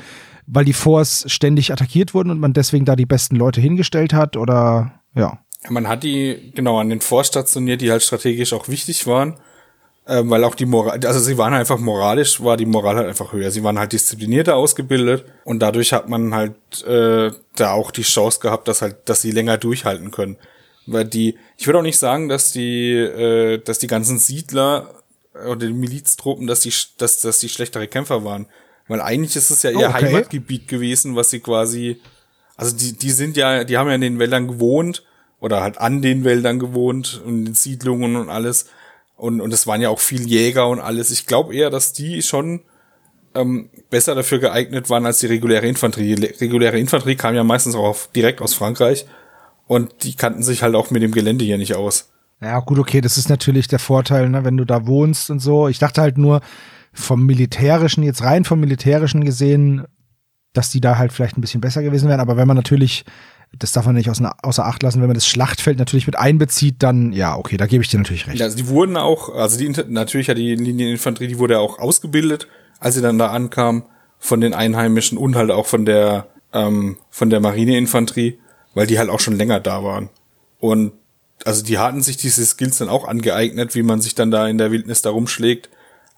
weil 0.47 0.65
die 0.65 0.73
Force 0.73 1.25
ständig 1.29 1.73
attackiert 1.73 2.15
wurden 2.15 2.31
und 2.31 2.41
man 2.41 2.53
deswegen 2.53 2.85
da 2.85 2.97
die 2.97 3.07
besten 3.07 3.37
Leute 3.37 3.61
hingestellt 3.61 4.15
hat 4.15 4.37
oder 4.37 4.93
ja? 5.15 5.39
Man 5.69 5.89
hat 5.89 6.03
die 6.03 6.53
genau 6.55 6.79
an 6.79 6.89
den 6.89 7.03
Force 7.03 7.29
stationiert, 7.29 7.83
die 7.83 7.91
halt 7.91 8.03
strategisch 8.03 8.55
auch 8.55 8.69
wichtig 8.69 9.07
waren, 9.07 9.35
äh, 10.07 10.23
weil 10.25 10.43
auch 10.45 10.55
die 10.55 10.65
Moral, 10.65 10.99
also 11.05 11.21
sie 11.21 11.37
waren 11.37 11.53
einfach 11.53 11.79
moralisch, 11.79 12.43
war 12.43 12.57
die 12.57 12.65
Moral 12.65 12.97
halt 12.97 13.09
einfach 13.09 13.35
höher. 13.35 13.51
Sie 13.51 13.63
waren 13.63 13.79
halt 13.79 13.93
disziplinierter 13.93 14.57
ausgebildet 14.57 15.27
und 15.45 15.61
dadurch 15.61 15.93
hat 15.93 16.09
man 16.09 16.35
halt 16.35 16.55
äh, 16.87 17.31
da 17.57 17.73
auch 17.73 17.91
die 17.91 18.03
Chance 18.03 18.41
gehabt, 18.41 18.69
dass 18.69 18.81
halt, 18.81 18.97
dass 19.11 19.21
sie 19.21 19.33
länger 19.33 19.59
durchhalten 19.59 20.11
können. 20.11 20.39
Weil 20.93 21.05
die, 21.05 21.39
ich 21.57 21.67
würde 21.67 21.79
auch 21.79 21.85
nicht 21.85 21.99
sagen, 21.99 22.29
dass 22.29 22.53
die, 22.53 22.93
äh, 22.95 23.59
dass 23.59 23.79
die 23.79 23.87
ganzen 23.87 24.19
Siedler 24.19 24.95
oder 25.35 25.67
die 25.67 25.73
Miliztruppen, 25.73 26.47
dass 26.47 26.61
die, 26.61 26.73
dass, 26.99 27.21
dass 27.21 27.39
die 27.39 27.49
schlechtere 27.49 27.87
Kämpfer 27.87 28.25
waren. 28.25 28.47
Weil 28.89 29.01
eigentlich 29.01 29.37
ist 29.37 29.51
es 29.51 29.63
ja 29.63 29.71
ihr 29.71 29.89
okay. 29.89 30.05
Heimatgebiet 30.07 30.67
gewesen, 30.67 31.15
was 31.15 31.31
sie 31.31 31.41
quasi, 31.41 32.01
also 32.57 32.77
die, 32.77 32.95
die 32.97 33.11
sind 33.11 33.37
ja, 33.37 33.63
die 33.63 33.79
haben 33.79 33.89
ja 33.89 33.95
in 33.95 34.01
den 34.01 34.19
Wäldern 34.19 34.49
gewohnt 34.49 35.05
oder 35.39 35.63
halt 35.63 35.79
an 35.79 36.03
den 36.03 36.25
Wäldern 36.25 36.59
gewohnt 36.59 37.23
und 37.25 37.39
in 37.39 37.45
den 37.47 37.55
Siedlungen 37.55 38.17
und 38.17 38.29
alles. 38.29 38.67
Und, 39.17 39.41
und 39.41 39.53
es 39.53 39.67
waren 39.67 39.81
ja 39.81 39.91
auch 39.91 40.01
viel 40.01 40.27
Jäger 40.27 40.67
und 40.69 40.81
alles. 40.81 41.13
Ich 41.13 41.27
glaube 41.27 41.55
eher, 41.55 41.71
dass 41.71 41.93
die 41.93 42.23
schon 42.23 42.63
ähm, 43.35 43.71
besser 43.91 44.17
dafür 44.17 44.41
geeignet 44.41 44.91
waren 44.91 45.07
als 45.07 45.21
die 45.21 45.27
reguläre 45.27 45.69
Infanterie. 45.69 46.17
Die 46.17 46.27
reguläre 46.27 46.79
Infanterie 46.79 47.17
kam 47.17 47.37
ja 47.37 47.45
meistens 47.45 47.77
auch 47.77 47.85
auf, 47.85 48.09
direkt 48.13 48.41
aus 48.41 48.55
Frankreich 48.55 49.07
und 49.71 50.03
die 50.03 50.17
kannten 50.17 50.43
sich 50.43 50.65
halt 50.65 50.75
auch 50.75 50.91
mit 50.91 51.01
dem 51.01 51.13
Gelände 51.13 51.45
hier 51.45 51.57
nicht 51.57 51.77
aus. 51.77 52.11
Ja, 52.41 52.59
gut, 52.59 52.81
okay, 52.81 53.01
das 53.01 53.17
ist 53.17 53.29
natürlich 53.29 53.69
der 53.69 53.79
Vorteil, 53.79 54.29
ne, 54.29 54.43
wenn 54.43 54.57
du 54.57 54.65
da 54.65 54.89
wohnst 54.89 55.31
und 55.31 55.39
so. 55.39 55.69
Ich 55.69 55.79
dachte 55.79 56.01
halt 56.01 56.19
nur 56.19 56.41
vom 56.93 57.25
militärischen, 57.25 58.03
jetzt 58.03 58.25
rein 58.25 58.45
vom 58.45 58.59
militärischen 58.59 59.25
gesehen, 59.25 59.85
dass 60.55 60.71
die 60.71 60.81
da 60.81 60.99
halt 60.99 61.13
vielleicht 61.13 61.39
ein 61.39 61.41
bisschen 61.41 61.61
besser 61.61 61.85
gewesen 61.85 62.09
wären. 62.09 62.19
Aber 62.19 62.37
wenn 62.37 62.49
man 62.49 62.57
natürlich 62.57 63.05
das 63.57 63.71
darf 63.71 63.87
man 63.87 63.95
nicht 63.95 64.11
außer, 64.11 64.33
außer 64.43 64.67
Acht 64.67 64.83
lassen. 64.83 65.01
Wenn 65.01 65.09
man 65.09 65.15
das 65.15 65.27
Schlachtfeld 65.27 65.79
natürlich 65.79 66.07
mit 66.07 66.17
einbezieht, 66.17 66.77
dann, 66.85 67.13
ja, 67.13 67.37
okay, 67.37 67.57
da 67.57 67.67
gebe 67.67 67.83
ich 67.83 67.91
dir 67.91 67.99
natürlich 67.99 68.27
recht. 68.27 68.39
Ja, 68.39 68.47
also 68.47 68.57
die 68.57 68.69
wurden 68.69 68.97
auch, 68.97 69.35
also 69.35 69.59
die, 69.59 69.69
natürlich 69.89 70.29
hat 70.29 70.39
die 70.39 70.55
Linieninfanterie, 70.55 71.29
die 71.29 71.39
wurde 71.39 71.59
auch 71.59 71.79
ausgebildet, 71.79 72.47
als 72.79 72.95
sie 72.95 73.03
dann 73.03 73.19
da 73.19 73.29
ankam, 73.29 73.85
von 74.19 74.41
den 74.41 74.53
Einheimischen 74.53 75.19
und 75.19 75.35
halt 75.35 75.51
auch 75.51 75.67
von 75.67 75.85
der, 75.85 76.27
ähm, 76.53 76.99
von 77.11 77.31
der 77.31 77.41
Marineinfanterie, 77.41 78.39
weil 78.75 78.87
die 78.87 78.99
halt 78.99 79.11
auch 79.11 79.21
schon 79.21 79.37
länger 79.37 79.61
da 79.61 79.83
waren. 79.85 80.09
Und 80.59 80.93
also 81.45 81.65
die 81.65 81.79
hatten 81.79 82.03
sich 82.03 82.17
diese 82.17 82.45
Skills 82.45 82.79
dann 82.79 82.89
auch 82.89 83.07
angeeignet, 83.07 83.75
wie 83.75 83.83
man 83.83 84.01
sich 84.01 84.15
dann 84.15 84.31
da 84.31 84.47
in 84.47 84.59
der 84.59 84.71
Wildnis 84.71 85.03
da 85.03 85.11
rumschlägt. 85.11 85.71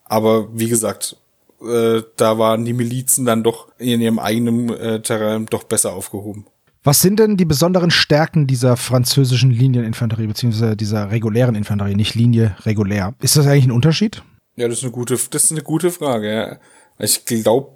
Aber 0.04 0.49
wie 0.52 0.68
gesagt, 0.68 1.16
äh, 1.62 2.02
da 2.16 2.38
waren 2.38 2.64
die 2.64 2.73
Milizen 2.73 3.25
dann 3.25 3.42
doch 3.42 3.68
in 3.78 4.00
ihrem 4.00 4.18
eigenen 4.18 4.68
äh, 4.71 5.00
Terrain 5.00 5.47
doch 5.47 5.64
besser 5.64 5.92
aufgehoben. 5.92 6.47
Was 6.85 7.00
sind 7.00 7.21
denn 7.21 7.37
die 7.37 7.44
besonderen 7.44 7.92
Stärken 7.92 8.49
dieser 8.49 8.76
französischen 8.76 9.52
Linieninfanterie, 9.52 10.26
beziehungsweise 10.26 10.76
dieser 10.76 11.12
regulären 11.12 11.54
Infanterie, 11.54 11.94
nicht 11.94 12.16
Linie, 12.16 12.56
regulär? 12.62 13.14
Ist 13.21 13.37
das 13.37 13.47
eigentlich 13.47 13.66
ein 13.66 13.71
Unterschied? 13.71 14.25
Ja, 14.56 14.66
das 14.66 14.78
ist 14.78 14.85
eine 14.85 14.92
gute, 14.92 15.14
das 15.14 15.44
ist 15.44 15.52
eine 15.52 15.62
gute 15.62 15.92
Frage. 15.92 16.35
Ja. 16.35 16.59
Ich 16.99 17.25
glaube, 17.25 17.68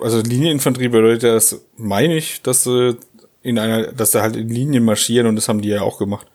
also 0.00 0.20
Linieninfanterie 0.20 0.88
bedeutet 0.88 1.22
das, 1.22 1.62
meine 1.76 2.16
ich, 2.16 2.42
dass 2.42 2.64
sie 2.64 2.98
in 3.44 3.58
einer, 3.58 3.92
dass 3.92 4.12
sie 4.12 4.22
halt 4.22 4.34
in 4.34 4.48
Linien 4.48 4.84
marschieren 4.84 5.28
und 5.28 5.36
das 5.36 5.48
haben 5.48 5.60
die 5.60 5.68
ja 5.68 5.82
auch 5.82 5.98
gemacht. 5.98 6.26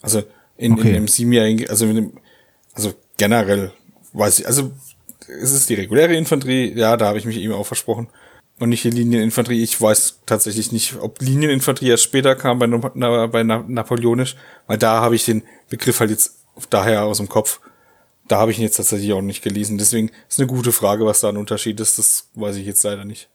Also 0.00 0.22
in, 0.56 0.74
okay. 0.74 0.88
in 0.88 0.94
dem 0.94 1.08
siebenjährigen, 1.08 1.68
also 1.68 1.86
in 1.86 1.96
dem, 1.96 2.12
also 2.72 2.94
generell 3.18 3.72
weiß 4.12 4.38
ich, 4.38 4.46
also 4.46 4.72
es 5.28 5.52
ist 5.52 5.68
die 5.68 5.74
reguläre 5.74 6.14
Infanterie, 6.14 6.72
ja, 6.74 6.96
da 6.96 7.06
habe 7.06 7.18
ich 7.18 7.24
mich 7.24 7.38
eben 7.38 7.52
auch 7.52 7.66
versprochen. 7.66 8.08
Und 8.58 8.68
nicht 8.68 8.84
die 8.84 8.90
Linieninfanterie. 8.90 9.62
Ich 9.62 9.80
weiß 9.80 10.20
tatsächlich 10.24 10.70
nicht, 10.70 10.94
ob 11.00 11.20
Linieninfanterie 11.20 11.90
erst 11.90 12.04
später 12.04 12.36
kam 12.36 12.60
bei, 12.60 12.66
na, 12.66 13.26
bei 13.26 13.42
na, 13.42 13.64
Napoleonisch, 13.66 14.36
weil 14.68 14.78
da 14.78 15.00
habe 15.00 15.16
ich 15.16 15.24
den 15.24 15.42
Begriff 15.68 15.98
halt 15.98 16.10
jetzt 16.10 16.36
daher 16.70 17.04
aus 17.04 17.16
dem 17.16 17.28
Kopf. 17.28 17.60
Da 18.28 18.38
habe 18.38 18.52
ich 18.52 18.58
ihn 18.58 18.62
jetzt 18.62 18.76
tatsächlich 18.76 19.12
auch 19.14 19.22
nicht 19.22 19.42
gelesen. 19.42 19.78
Deswegen 19.78 20.12
ist 20.28 20.38
eine 20.38 20.46
gute 20.46 20.70
Frage, 20.70 21.04
was 21.06 21.20
da 21.20 21.30
ein 21.30 21.38
Unterschied 21.38 21.80
ist. 21.80 21.98
Das 21.98 22.28
weiß 22.34 22.54
ich 22.56 22.66
jetzt 22.66 22.84
leider 22.84 23.04
nicht, 23.04 23.28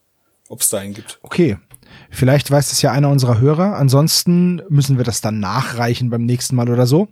ob 0.48 0.62
es 0.62 0.70
da 0.70 0.78
einen 0.78 0.94
gibt. 0.94 1.18
Okay. 1.22 1.58
Vielleicht 2.10 2.50
weiß 2.50 2.72
es 2.72 2.82
ja 2.82 2.92
einer 2.92 3.08
unserer 3.08 3.40
Hörer. 3.40 3.76
Ansonsten 3.76 4.62
müssen 4.68 4.96
wir 4.96 5.04
das 5.04 5.20
dann 5.20 5.40
nachreichen 5.40 6.10
beim 6.10 6.24
nächsten 6.24 6.56
Mal 6.56 6.70
oder 6.70 6.86
so. 6.86 7.08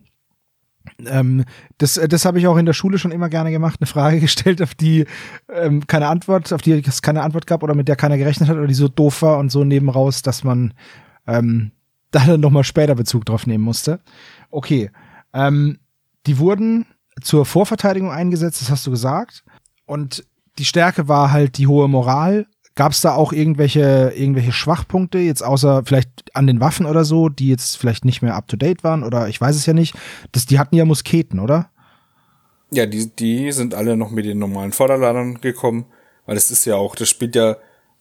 Ähm, 1.04 1.44
das 1.78 2.00
das 2.08 2.24
habe 2.24 2.38
ich 2.38 2.46
auch 2.46 2.56
in 2.56 2.66
der 2.66 2.72
Schule 2.72 2.98
schon 2.98 3.10
immer 3.10 3.28
gerne 3.28 3.50
gemacht, 3.50 3.80
eine 3.80 3.86
Frage 3.86 4.20
gestellt, 4.20 4.62
auf 4.62 4.74
die 4.74 5.06
ähm, 5.52 5.86
keine 5.86 6.08
Antwort, 6.08 6.52
auf 6.52 6.62
die 6.62 6.72
es 6.72 7.02
keine 7.02 7.22
Antwort 7.22 7.46
gab 7.46 7.62
oder 7.62 7.74
mit 7.74 7.88
der 7.88 7.96
keiner 7.96 8.18
gerechnet 8.18 8.48
hat 8.48 8.56
oder 8.56 8.66
die 8.66 8.74
so 8.74 8.88
doof 8.88 9.22
war 9.22 9.38
und 9.38 9.50
so 9.50 9.64
nebenraus, 9.64 10.22
dass 10.22 10.44
man 10.44 10.74
ähm, 11.26 11.72
da 12.10 12.24
dann 12.24 12.40
nochmal 12.40 12.64
später 12.64 12.94
Bezug 12.94 13.24
drauf 13.24 13.46
nehmen 13.46 13.64
musste. 13.64 14.00
Okay, 14.50 14.90
ähm, 15.32 15.78
die 16.26 16.38
wurden 16.38 16.86
zur 17.20 17.46
Vorverteidigung 17.46 18.10
eingesetzt, 18.10 18.60
das 18.60 18.70
hast 18.70 18.86
du 18.86 18.90
gesagt. 18.90 19.44
Und 19.86 20.24
die 20.58 20.64
Stärke 20.64 21.08
war 21.08 21.32
halt 21.32 21.58
die 21.58 21.66
hohe 21.66 21.88
Moral 21.88 22.46
Gab 22.76 22.92
es 22.92 23.00
da 23.00 23.14
auch 23.14 23.32
irgendwelche, 23.32 24.12
irgendwelche 24.14 24.52
Schwachpunkte, 24.52 25.18
jetzt 25.18 25.42
außer 25.42 25.82
vielleicht 25.84 26.10
an 26.34 26.46
den 26.46 26.60
Waffen 26.60 26.84
oder 26.84 27.04
so, 27.04 27.30
die 27.30 27.48
jetzt 27.48 27.78
vielleicht 27.78 28.04
nicht 28.04 28.20
mehr 28.20 28.34
up 28.34 28.46
to 28.48 28.56
date 28.56 28.84
waren 28.84 29.02
oder 29.02 29.28
ich 29.28 29.40
weiß 29.40 29.56
es 29.56 29.64
ja 29.66 29.72
nicht. 29.72 29.94
Das, 30.32 30.44
die 30.44 30.58
hatten 30.58 30.76
ja 30.76 30.84
Musketen, 30.84 31.40
oder? 31.40 31.70
Ja, 32.70 32.84
die, 32.84 33.08
die 33.08 33.50
sind 33.52 33.74
alle 33.74 33.96
noch 33.96 34.10
mit 34.10 34.26
den 34.26 34.38
normalen 34.38 34.72
Vorderladern 34.72 35.40
gekommen, 35.40 35.86
weil 36.26 36.34
das 36.34 36.50
ist 36.50 36.66
ja 36.66 36.76
auch, 36.76 36.94
das 36.94 37.08
spielt 37.08 37.34
ja, 37.34 37.56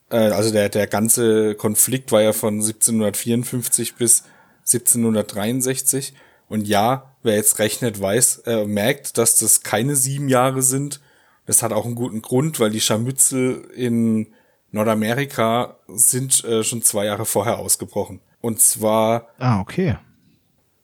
äh, 0.09 0.17
also 0.17 0.51
der, 0.51 0.67
der 0.67 0.87
ganze 0.87 1.55
Konflikt 1.55 2.11
war 2.11 2.21
ja 2.21 2.33
von 2.33 2.55
1754 2.55 3.95
bis 3.95 4.23
1763. 4.65 6.13
Und 6.49 6.67
ja, 6.67 7.15
wer 7.23 7.35
jetzt 7.35 7.59
rechnet, 7.59 8.01
weiß, 8.01 8.39
äh, 8.45 8.65
merkt, 8.65 9.17
dass 9.17 9.39
das 9.39 9.61
keine 9.61 9.95
sieben 9.95 10.27
Jahre 10.27 10.61
sind. 10.61 10.99
Das 11.45 11.63
hat 11.63 11.71
auch 11.71 11.85
einen 11.85 11.95
guten 11.95 12.21
Grund, 12.21 12.59
weil 12.59 12.71
die 12.71 12.81
Scharmützel 12.81 13.69
in 13.75 14.27
Nordamerika 14.75 15.77
sind 15.87 16.43
äh, 16.43 16.61
schon 16.61 16.81
zwei 16.81 17.05
Jahre 17.05 17.25
vorher 17.25 17.59
ausgebrochen. 17.59 18.19
Und 18.41 18.59
zwar. 18.59 19.29
Ah, 19.39 19.61
okay. 19.61 19.95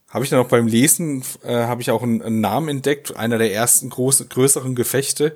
Habe 0.10 0.24
ich 0.24 0.30
dann 0.30 0.40
auch 0.40 0.48
beim 0.48 0.68
Lesen, 0.68 1.24
äh, 1.44 1.54
habe 1.54 1.82
ich 1.82 1.92
auch 1.92 2.02
einen, 2.02 2.22
einen, 2.22 2.40
Namen 2.40 2.70
entdeckt, 2.70 3.16
einer 3.18 3.38
der 3.38 3.54
ersten 3.54 3.90
großen, 3.90 4.30
größeren 4.30 4.76
Gefechte, 4.76 5.36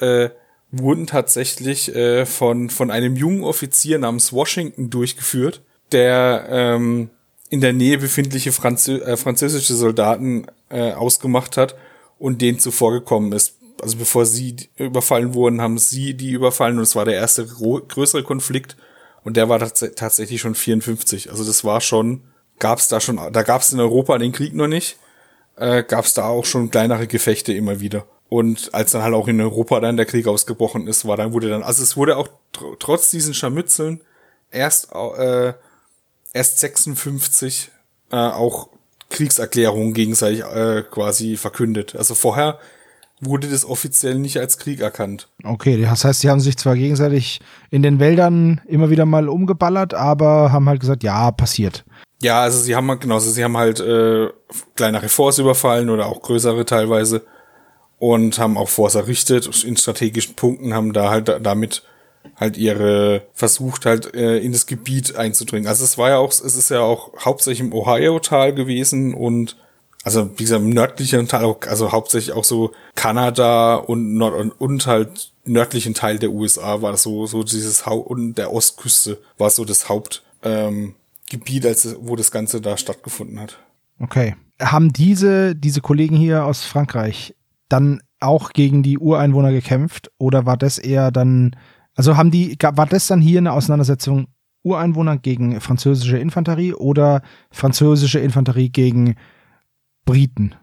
äh, 0.00 0.28
wurden 0.70 1.06
tatsächlich 1.06 1.94
äh, 1.94 2.26
von, 2.26 2.68
von 2.68 2.90
einem 2.90 3.16
jungen 3.16 3.42
Offizier 3.42 3.98
namens 3.98 4.34
Washington 4.34 4.90
durchgeführt, 4.90 5.62
der 5.90 6.46
ähm, 6.50 7.08
in 7.48 7.62
der 7.62 7.72
Nähe 7.72 7.96
befindliche 7.96 8.52
Franzö 8.52 8.98
äh, 8.98 9.16
französische 9.16 9.74
Soldaten 9.74 10.46
äh, 10.68 10.92
ausgemacht 10.92 11.56
hat 11.56 11.74
und 12.18 12.42
denen 12.42 12.58
zuvor 12.58 12.92
gekommen 12.92 13.32
ist 13.32 13.57
also 13.82 13.96
bevor 13.96 14.26
sie 14.26 14.56
überfallen 14.76 15.34
wurden, 15.34 15.60
haben 15.60 15.78
sie 15.78 16.14
die 16.14 16.30
überfallen 16.30 16.76
und 16.78 16.82
es 16.82 16.96
war 16.96 17.04
der 17.04 17.14
erste 17.14 17.46
größere 17.46 18.22
Konflikt 18.22 18.76
und 19.24 19.36
der 19.36 19.48
war 19.48 19.58
tats 19.58 19.84
tatsächlich 19.96 20.40
schon 20.40 20.54
54. 20.54 21.30
Also 21.30 21.44
das 21.44 21.64
war 21.64 21.80
schon, 21.80 22.22
gab 22.58 22.78
es 22.78 22.88
da 22.88 23.00
schon, 23.00 23.20
da 23.32 23.42
gab 23.42 23.62
es 23.62 23.72
in 23.72 23.80
Europa 23.80 24.18
den 24.18 24.32
Krieg 24.32 24.54
noch 24.54 24.68
nicht, 24.68 24.96
äh, 25.56 25.82
gab 25.82 26.04
es 26.04 26.14
da 26.14 26.26
auch 26.26 26.44
schon 26.44 26.70
kleinere 26.70 27.06
Gefechte 27.06 27.52
immer 27.52 27.80
wieder. 27.80 28.06
Und 28.28 28.74
als 28.74 28.92
dann 28.92 29.02
halt 29.02 29.14
auch 29.14 29.28
in 29.28 29.40
Europa 29.40 29.80
dann 29.80 29.96
der 29.96 30.06
Krieg 30.06 30.26
ausgebrochen 30.26 30.86
ist, 30.86 31.06
war 31.06 31.16
dann 31.16 31.32
wurde 31.32 31.48
dann, 31.48 31.62
also 31.62 31.82
es 31.82 31.96
wurde 31.96 32.16
auch 32.16 32.28
tr 32.52 32.78
trotz 32.78 33.10
diesen 33.10 33.34
Scharmützeln 33.34 34.02
erst 34.50 34.92
äh, 34.92 35.54
erst 36.32 36.58
56 36.58 37.70
äh, 38.10 38.16
auch 38.16 38.68
Kriegserklärungen 39.10 39.94
gegenseitig 39.94 40.40
äh, 40.40 40.82
quasi 40.90 41.36
verkündet. 41.36 41.96
Also 41.96 42.14
vorher 42.14 42.58
wurde 43.20 43.48
das 43.48 43.64
offiziell 43.64 44.18
nicht 44.18 44.38
als 44.38 44.58
Krieg 44.58 44.80
erkannt. 44.80 45.28
Okay, 45.44 45.80
das 45.80 46.04
heißt, 46.04 46.20
sie 46.20 46.30
haben 46.30 46.40
sich 46.40 46.56
zwar 46.56 46.76
gegenseitig 46.76 47.40
in 47.70 47.82
den 47.82 47.98
Wäldern 47.98 48.60
immer 48.66 48.90
wieder 48.90 49.06
mal 49.06 49.28
umgeballert, 49.28 49.94
aber 49.94 50.52
haben 50.52 50.68
halt 50.68 50.80
gesagt, 50.80 51.02
ja, 51.02 51.30
passiert. 51.30 51.84
Ja, 52.20 52.42
also 52.42 52.60
sie 52.60 52.74
haben 52.74 52.98
genau, 52.98 53.16
also 53.16 53.30
sie 53.30 53.44
haben 53.44 53.56
halt 53.56 53.80
äh, 53.80 54.28
kleinere 54.74 55.08
Forts 55.08 55.38
überfallen 55.38 55.88
oder 55.90 56.06
auch 56.06 56.20
größere 56.22 56.64
teilweise 56.64 57.24
und 57.98 58.38
haben 58.38 58.56
auch 58.56 58.68
Forts 58.68 58.94
errichtet 58.94 59.64
in 59.64 59.76
strategischen 59.76 60.34
Punkten, 60.34 60.74
haben 60.74 60.92
da 60.92 61.10
halt 61.10 61.28
damit 61.42 61.82
halt 62.36 62.56
ihre 62.56 63.22
versucht 63.32 63.86
halt 63.86 64.14
äh, 64.14 64.38
in 64.38 64.52
das 64.52 64.66
Gebiet 64.66 65.16
einzudringen. 65.16 65.68
Also 65.68 65.84
es 65.84 65.98
war 65.98 66.10
ja 66.10 66.18
auch, 66.18 66.30
es 66.30 66.40
ist 66.40 66.70
ja 66.70 66.80
auch 66.80 67.12
hauptsächlich 67.24 67.60
im 67.60 67.72
Ohio-Tal 67.72 68.54
gewesen 68.54 69.14
und 69.14 69.56
also 70.08 70.30
wie 70.38 70.44
gesagt, 70.44 70.62
im 70.62 70.70
nördlichen 70.70 71.28
Teil, 71.28 71.54
also 71.68 71.92
hauptsächlich 71.92 72.34
auch 72.34 72.44
so 72.44 72.72
Kanada 72.94 73.74
und, 73.74 74.14
Nord 74.14 74.34
und, 74.40 74.52
und 74.52 74.86
halt 74.86 75.32
nördlichen 75.44 75.92
Teil 75.92 76.18
der 76.18 76.30
USA 76.30 76.80
war 76.80 76.92
das 76.92 77.02
so, 77.02 77.26
so 77.26 77.42
dieses 77.42 77.84
Haupt 77.84 78.08
und 78.08 78.36
der 78.36 78.50
Ostküste 78.50 79.18
war 79.36 79.50
so 79.50 79.66
das 79.66 79.90
Hauptgebiet, 79.90 81.64
ähm, 81.64 81.68
als 81.68 81.96
wo 82.00 82.16
das 82.16 82.30
Ganze 82.30 82.62
da 82.62 82.78
stattgefunden 82.78 83.38
hat. 83.38 83.58
Okay. 84.00 84.34
Haben 84.58 84.94
diese, 84.94 85.54
diese 85.54 85.82
Kollegen 85.82 86.16
hier 86.16 86.46
aus 86.46 86.64
Frankreich 86.64 87.34
dann 87.68 88.00
auch 88.18 88.54
gegen 88.54 88.82
die 88.82 88.98
Ureinwohner 88.98 89.52
gekämpft 89.52 90.10
oder 90.16 90.46
war 90.46 90.56
das 90.56 90.78
eher 90.78 91.10
dann, 91.10 91.54
also 91.94 92.16
haben 92.16 92.30
die, 92.30 92.56
war 92.62 92.86
das 92.86 93.08
dann 93.08 93.20
hier 93.20 93.40
eine 93.40 93.52
Auseinandersetzung 93.52 94.28
Ureinwohner 94.62 95.18
gegen 95.18 95.60
französische 95.60 96.16
Infanterie 96.16 96.72
oder 96.72 97.20
französische 97.50 98.20
Infanterie 98.20 98.70
gegen 98.70 99.16
Briten. 100.08 100.54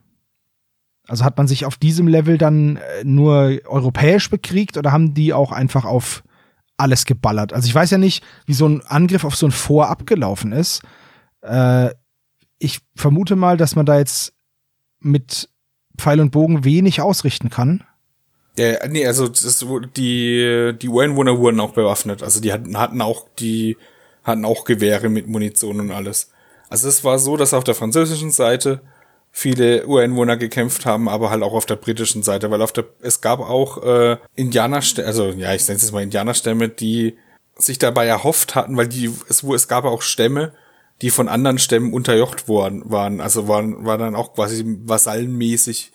Also 1.07 1.23
hat 1.23 1.37
man 1.37 1.47
sich 1.47 1.65
auf 1.65 1.77
diesem 1.77 2.07
Level 2.07 2.39
dann 2.39 2.77
äh, 2.77 3.03
nur 3.03 3.59
europäisch 3.65 4.31
bekriegt 4.31 4.75
oder 4.75 4.91
haben 4.91 5.13
die 5.13 5.33
auch 5.33 5.51
einfach 5.51 5.85
auf 5.85 6.23
alles 6.77 7.05
geballert? 7.05 7.53
Also 7.53 7.67
ich 7.67 7.75
weiß 7.75 7.91
ja 7.91 7.99
nicht, 7.99 8.23
wie 8.47 8.55
so 8.55 8.67
ein 8.67 8.81
Angriff 8.81 9.23
auf 9.23 9.35
so 9.35 9.45
ein 9.45 9.51
Vor 9.51 9.89
abgelaufen 9.89 10.51
ist. 10.51 10.81
Äh, 11.41 11.91
ich 12.57 12.79
vermute 12.95 13.35
mal, 13.35 13.55
dass 13.55 13.75
man 13.75 13.85
da 13.85 13.99
jetzt 13.99 14.33
mit 14.99 15.47
Pfeil 15.95 16.21
und 16.21 16.31
Bogen 16.31 16.65
wenig 16.65 17.01
ausrichten 17.01 17.51
kann. 17.51 17.83
Ja, 18.57 18.87
nee, 18.87 19.05
also 19.05 19.27
das, 19.27 19.63
die, 19.95 20.73
die 20.81 20.89
Ureinwohner 20.89 21.37
wurden 21.37 21.59
auch 21.59 21.73
bewaffnet. 21.73 22.23
Also 22.23 22.41
die 22.41 22.51
hatten, 22.51 22.79
hatten 22.79 23.03
auch 23.03 23.27
die, 23.37 23.77
hatten 24.23 24.43
auch 24.43 24.65
Gewehre 24.65 25.09
mit 25.09 25.27
Munition 25.27 25.81
und 25.81 25.91
alles. 25.91 26.31
Also 26.67 26.87
es 26.87 27.03
war 27.03 27.19
so, 27.19 27.37
dass 27.37 27.53
auf 27.53 27.63
der 27.63 27.75
französischen 27.75 28.31
Seite 28.31 28.81
viele 29.37 29.85
Ureinwohner 29.85 30.37
gekämpft 30.37 30.85
haben, 30.85 31.09
aber 31.09 31.29
halt 31.29 31.43
auch 31.43 31.51
auf 31.51 31.65
der 31.65 31.75
britischen 31.75 32.23
Seite, 32.23 32.51
weil 32.51 32.61
auf 32.61 32.71
der 32.71 32.85
es 33.01 33.19
gab 33.19 33.41
auch 33.41 33.83
äh, 33.83 34.15
Indianerstämme, 34.33 35.05
also 35.05 35.31
ja, 35.31 35.53
ich 35.53 35.67
nenne 35.67 35.77
es 35.77 35.91
mal 35.91 36.03
Indianerstämme, 36.03 36.69
die 36.69 37.17
sich 37.57 37.77
dabei 37.77 38.07
erhofft 38.07 38.55
hatten, 38.55 38.77
weil 38.77 38.87
die 38.87 39.11
es, 39.27 39.43
wo 39.43 39.53
es 39.53 39.67
gab 39.67 39.83
auch 39.83 40.03
Stämme, 40.03 40.53
die 41.01 41.09
von 41.09 41.27
anderen 41.27 41.59
Stämmen 41.59 41.91
unterjocht 41.91 42.47
worden 42.47 42.83
waren, 42.85 43.19
also 43.19 43.49
waren 43.49 43.83
war 43.83 43.97
dann 43.97 44.15
auch 44.15 44.35
quasi 44.35 44.63
vasallenmäßig, 44.65 45.91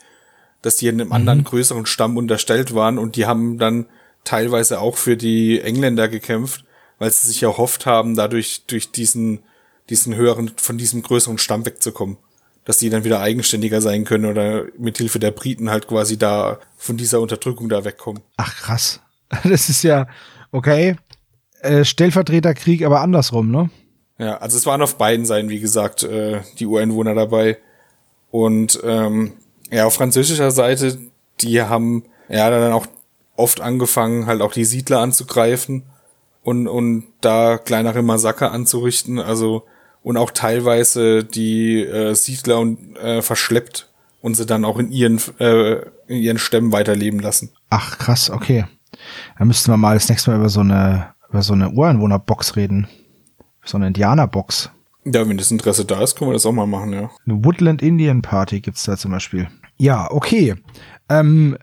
dass 0.61 0.77
die 0.77 0.89
in 0.89 1.01
einem 1.01 1.09
mhm. 1.09 1.15
anderen 1.15 1.45
größeren 1.45 1.87
Stamm 1.87 2.19
unterstellt 2.19 2.75
waren 2.75 2.99
und 2.99 3.17
die 3.17 3.25
haben 3.25 3.57
dann 3.57 3.87
teilweise 4.23 4.81
auch 4.81 4.99
für 4.99 5.17
die 5.17 5.63
Engländer 5.63 6.09
gekämpft, 6.09 6.67
weil 6.99 7.11
sie 7.11 7.29
sich 7.29 7.43
erhofft 7.43 7.87
haben, 7.87 8.17
dadurch 8.17 8.67
durch 8.67 8.93
diesen 8.93 9.41
diesen 9.89 10.15
höheren, 10.15 10.53
von 10.57 10.77
diesem 10.77 11.03
größeren 11.03 11.39
Stamm 11.39 11.67
wegzukommen. 11.67 12.19
Dass 12.65 12.79
die 12.79 12.91
dann 12.91 13.05
wieder 13.05 13.21
eigenständiger 13.21 13.81
sein 13.81 14.05
können 14.05 14.27
oder 14.27 14.67
mit 14.79 14.99
Hilfe 14.99 15.19
der 15.19 15.31
Briten 15.31 15.71
halt 15.71 15.89
quasi 15.89 16.19
da 16.19 16.59
von 16.77 16.97
dieser 16.97 17.21
Unterdrückung 17.21 17.69
da 17.69 17.85
wegkommen. 17.85 18.23
Ach 18.37 18.55
krass. 18.57 19.01
Das 19.45 19.69
ist 19.69 19.85
ja, 19.85 20.09
okay, 20.51 20.97
äh, 21.61 21.85
Stellvertreterkrieg, 21.85 22.85
aber 22.85 23.01
andersrum, 23.01 23.51
ne? 23.51 23.71
Ja, 24.19 24.39
also 24.39 24.59
es 24.59 24.67
waren 24.67 24.83
auf 24.83 24.97
beiden 24.97 25.25
Seiten, 25.25 25.49
wie 25.49 25.61
gesagt, 25.61 26.03
äh, 26.03 26.41
die 26.59 26.67
Ureinwohner 26.67 27.15
dabei. 27.15 27.59
Und 28.31 28.81
ähm, 28.85 29.33
ja, 29.71 29.87
auf 29.87 29.95
französischer 29.95 30.51
Seite, 30.51 30.99
die 31.41 31.63
haben 31.63 32.05
ja 32.29 32.51
dann 32.51 32.73
auch 32.73 32.87
oft 33.37 33.61
angefangen, 33.61 34.27
halt 34.27 34.43
auch 34.43 34.53
die 34.53 34.65
Siedler 34.65 35.01
anzugreifen 35.01 35.85
und, 36.43 36.69
und 36.69 37.07
da 37.21 37.59
kleinere 37.59 38.03
Massaker 38.03 38.53
anzurichten, 38.53 39.19
also 39.19 39.65
und 40.03 40.17
auch 40.17 40.31
teilweise 40.31 41.25
die 41.25 41.83
äh, 41.83 42.15
Siedler 42.15 42.59
und, 42.61 42.97
äh, 42.97 43.23
verschleppt 43.23 43.91
und 44.21 44.35
sie 44.35 44.47
dann 44.47 44.65
auch 44.65 44.79
in 44.79 44.91
ihren, 44.91 45.21
äh, 45.39 45.83
in 46.07 46.17
ihren 46.19 46.39
Stämmen 46.39 46.73
weiterleben 46.73 47.21
lassen. 47.21 47.51
Ach, 47.71 47.99
krass, 47.99 48.31
okay. 48.31 48.65
Da 49.39 49.45
müssten 49.45 49.71
wir 49.71 49.77
mal 49.77 49.95
das 49.95 50.09
nächste 50.09 50.31
Mal 50.31 50.39
über 50.39 50.49
so 50.49 50.61
eine, 50.61 51.15
über 51.29 51.43
so 51.43 51.53
eine 51.53 51.71
Ureinwohnerbox 51.71 52.57
reden. 52.57 52.89
So 53.65 53.77
eine 53.77 53.89
Indianerbox. 53.89 54.71
Ja, 55.05 55.27
wenn 55.29 55.39
das 55.39 55.51
Interesse 55.51 55.85
da 55.85 56.03
ist, 56.03 56.17
können 56.17 56.31
wir 56.31 56.35
das 56.35 56.47
auch 56.47 56.53
mal 56.53 56.67
machen, 56.67 56.93
ja. 56.93 57.11
Eine 57.27 57.45
Woodland 57.45 57.83
Indian 57.83 58.23
Party 58.23 58.61
gibt's 58.61 58.85
da 58.85 58.97
zum 58.97 59.13
Beispiel. 59.13 59.49
Ja, 59.79 60.11
okay. 60.11 60.57
Ähm, 61.09 61.57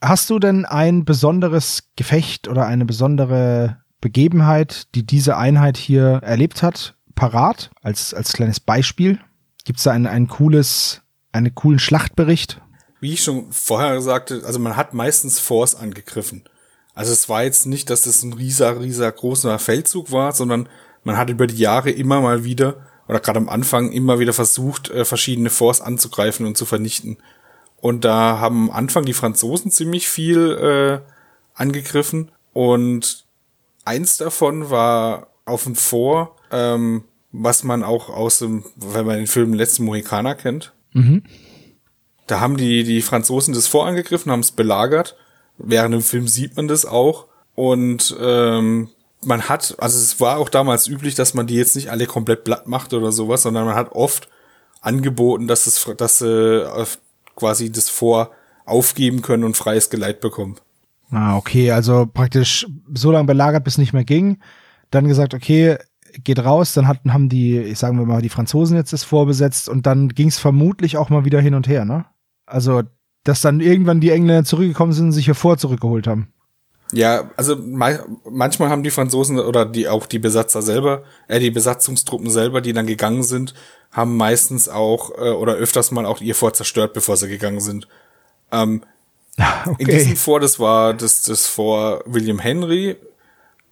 hast 0.00 0.30
du 0.30 0.38
denn 0.38 0.64
ein 0.64 1.04
besonderes 1.04 1.90
Gefecht 1.96 2.46
oder 2.46 2.66
eine 2.66 2.84
besondere 2.84 3.78
Begebenheit, 4.00 4.94
die 4.94 5.04
diese 5.04 5.36
Einheit 5.36 5.76
hier 5.76 6.20
erlebt 6.22 6.62
hat, 6.62 6.96
parat, 7.20 7.70
als, 7.82 8.14
als 8.14 8.32
kleines 8.32 8.60
Beispiel? 8.60 9.18
Gibt's 9.66 9.82
da 9.82 9.90
ein, 9.90 10.06
ein 10.06 10.26
cooles, 10.26 11.02
einen 11.32 11.54
coolen 11.54 11.78
Schlachtbericht? 11.78 12.62
Wie 12.98 13.12
ich 13.12 13.22
schon 13.22 13.52
vorher 13.52 14.00
sagte, 14.00 14.42
also 14.46 14.58
man 14.58 14.74
hat 14.74 14.94
meistens 14.94 15.38
Force 15.38 15.74
angegriffen. 15.74 16.44
Also 16.94 17.12
es 17.12 17.28
war 17.28 17.44
jetzt 17.44 17.66
nicht, 17.66 17.90
dass 17.90 18.02
das 18.02 18.22
ein 18.22 18.32
rieser, 18.32 18.80
rieser 18.80 19.12
großer 19.12 19.58
Feldzug 19.58 20.10
war, 20.10 20.32
sondern 20.32 20.66
man 21.04 21.18
hat 21.18 21.28
über 21.28 21.46
die 21.46 21.58
Jahre 21.58 21.90
immer 21.90 22.22
mal 22.22 22.44
wieder, 22.44 22.86
oder 23.06 23.20
gerade 23.20 23.38
am 23.38 23.50
Anfang 23.50 23.92
immer 23.92 24.18
wieder 24.18 24.32
versucht, 24.32 24.88
äh, 24.88 25.04
verschiedene 25.04 25.50
Forts 25.50 25.82
anzugreifen 25.82 26.46
und 26.46 26.56
zu 26.56 26.64
vernichten. 26.64 27.18
Und 27.76 28.06
da 28.06 28.38
haben 28.38 28.70
am 28.70 28.76
Anfang 28.76 29.04
die 29.04 29.12
Franzosen 29.12 29.70
ziemlich 29.70 30.08
viel 30.08 31.02
äh, 31.04 31.10
angegriffen 31.54 32.32
und 32.54 33.26
eins 33.84 34.16
davon 34.16 34.70
war 34.70 35.26
auf 35.44 35.64
dem 35.64 35.76
Fort, 35.76 36.32
ähm, 36.50 37.04
was 37.32 37.64
man 37.64 37.82
auch 37.82 38.08
aus 38.08 38.38
dem, 38.38 38.64
wenn 38.76 39.06
man 39.06 39.16
den 39.16 39.26
Film 39.26 39.54
Letzten 39.54 39.84
Mohikaner 39.84 40.34
kennt. 40.34 40.72
Mhm. 40.92 41.22
Da 42.26 42.40
haben 42.40 42.56
die, 42.56 42.84
die 42.84 43.02
Franzosen 43.02 43.54
das 43.54 43.66
Fort 43.66 43.88
angegriffen, 43.88 44.30
haben 44.30 44.40
es 44.40 44.52
belagert. 44.52 45.16
Während 45.58 45.94
dem 45.94 46.02
Film 46.02 46.28
sieht 46.28 46.56
man 46.56 46.68
das 46.68 46.86
auch. 46.86 47.26
Und 47.54 48.16
ähm, 48.20 48.88
man 49.22 49.48
hat, 49.48 49.76
also 49.78 49.98
es 49.98 50.20
war 50.20 50.38
auch 50.38 50.48
damals 50.48 50.86
üblich, 50.86 51.14
dass 51.14 51.34
man 51.34 51.46
die 51.46 51.54
jetzt 51.54 51.76
nicht 51.76 51.90
alle 51.90 52.06
komplett 52.06 52.44
platt 52.44 52.66
macht 52.66 52.94
oder 52.94 53.12
sowas, 53.12 53.42
sondern 53.42 53.66
man 53.66 53.74
hat 53.74 53.92
oft 53.92 54.28
angeboten, 54.80 55.46
dass 55.46 55.66
es, 55.66 55.84
dass 55.96 56.18
sie 56.18 56.86
quasi 57.36 57.70
das 57.70 57.90
vor 57.90 58.30
aufgeben 58.64 59.22
können 59.22 59.44
und 59.44 59.56
freies 59.56 59.90
Geleit 59.90 60.20
bekommen. 60.20 60.56
Ah, 61.10 61.36
okay, 61.36 61.72
also 61.72 62.06
praktisch 62.06 62.66
so 62.94 63.10
lange 63.10 63.26
belagert, 63.26 63.64
bis 63.64 63.78
nicht 63.78 63.92
mehr 63.92 64.04
ging. 64.04 64.38
Dann 64.90 65.08
gesagt, 65.08 65.34
okay, 65.34 65.76
geht 66.24 66.38
raus, 66.38 66.74
dann 66.74 66.88
hatten, 66.88 67.12
haben 67.12 67.28
die, 67.28 67.58
ich 67.58 67.78
sagen 67.78 67.98
wir 67.98 68.06
mal, 68.06 68.22
die 68.22 68.28
Franzosen 68.28 68.76
jetzt 68.76 68.92
das 68.92 69.04
vorbesetzt 69.04 69.68
und 69.68 69.86
dann 69.86 70.08
ging 70.08 70.28
es 70.28 70.38
vermutlich 70.38 70.96
auch 70.96 71.10
mal 71.10 71.24
wieder 71.24 71.40
hin 71.40 71.54
und 71.54 71.68
her, 71.68 71.84
ne? 71.84 72.06
Also, 72.46 72.82
dass 73.24 73.40
dann 73.40 73.60
irgendwann 73.60 74.00
die 74.00 74.10
Engländer 74.10 74.44
zurückgekommen 74.44 74.92
sind 74.92 75.06
und 75.06 75.12
sich 75.12 75.26
hier 75.26 75.34
vor 75.34 75.58
zurückgeholt 75.58 76.06
haben. 76.06 76.32
Ja, 76.92 77.30
also 77.36 77.56
manchmal 77.56 78.68
haben 78.68 78.82
die 78.82 78.90
Franzosen 78.90 79.38
oder 79.38 79.64
die 79.64 79.88
auch 79.88 80.06
die 80.06 80.18
Besatzer 80.18 80.60
selber, 80.60 81.04
äh, 81.28 81.38
die 81.38 81.50
Besatzungstruppen 81.50 82.30
selber, 82.30 82.60
die 82.60 82.72
dann 82.72 82.86
gegangen 82.86 83.22
sind, 83.22 83.54
haben 83.92 84.16
meistens 84.16 84.68
auch 84.68 85.10
äh, 85.16 85.30
oder 85.30 85.54
öfters 85.54 85.92
mal 85.92 86.06
auch 86.06 86.20
ihr 86.20 86.34
Fort 86.34 86.56
zerstört, 86.56 86.92
bevor 86.92 87.16
sie 87.16 87.28
gegangen 87.28 87.60
sind. 87.60 87.86
Ähm, 88.50 88.82
okay. 89.66 89.76
In 89.78 89.86
diesem 89.86 90.16
Fort, 90.16 90.42
das 90.42 90.58
war 90.58 90.94
das, 90.94 91.22
das 91.22 91.46
Fort 91.46 92.02
William 92.06 92.40
Henry. 92.40 92.96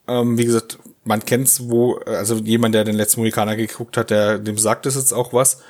Ähm, 0.07 0.37
wie 0.37 0.45
gesagt, 0.45 0.79
man 1.09 1.25
kennt's, 1.25 1.69
wo, 1.69 1.95
also 2.05 2.35
jemand, 2.35 2.75
der 2.75 2.83
den 2.83 2.95
letzten 2.95 3.19
Mohikaner 3.19 3.55
geguckt 3.55 3.97
hat, 3.97 4.11
der, 4.11 4.37
dem 4.37 4.59
sagt 4.59 4.85
es 4.85 4.95
jetzt 4.95 5.11
auch 5.11 5.33
was. 5.33 5.61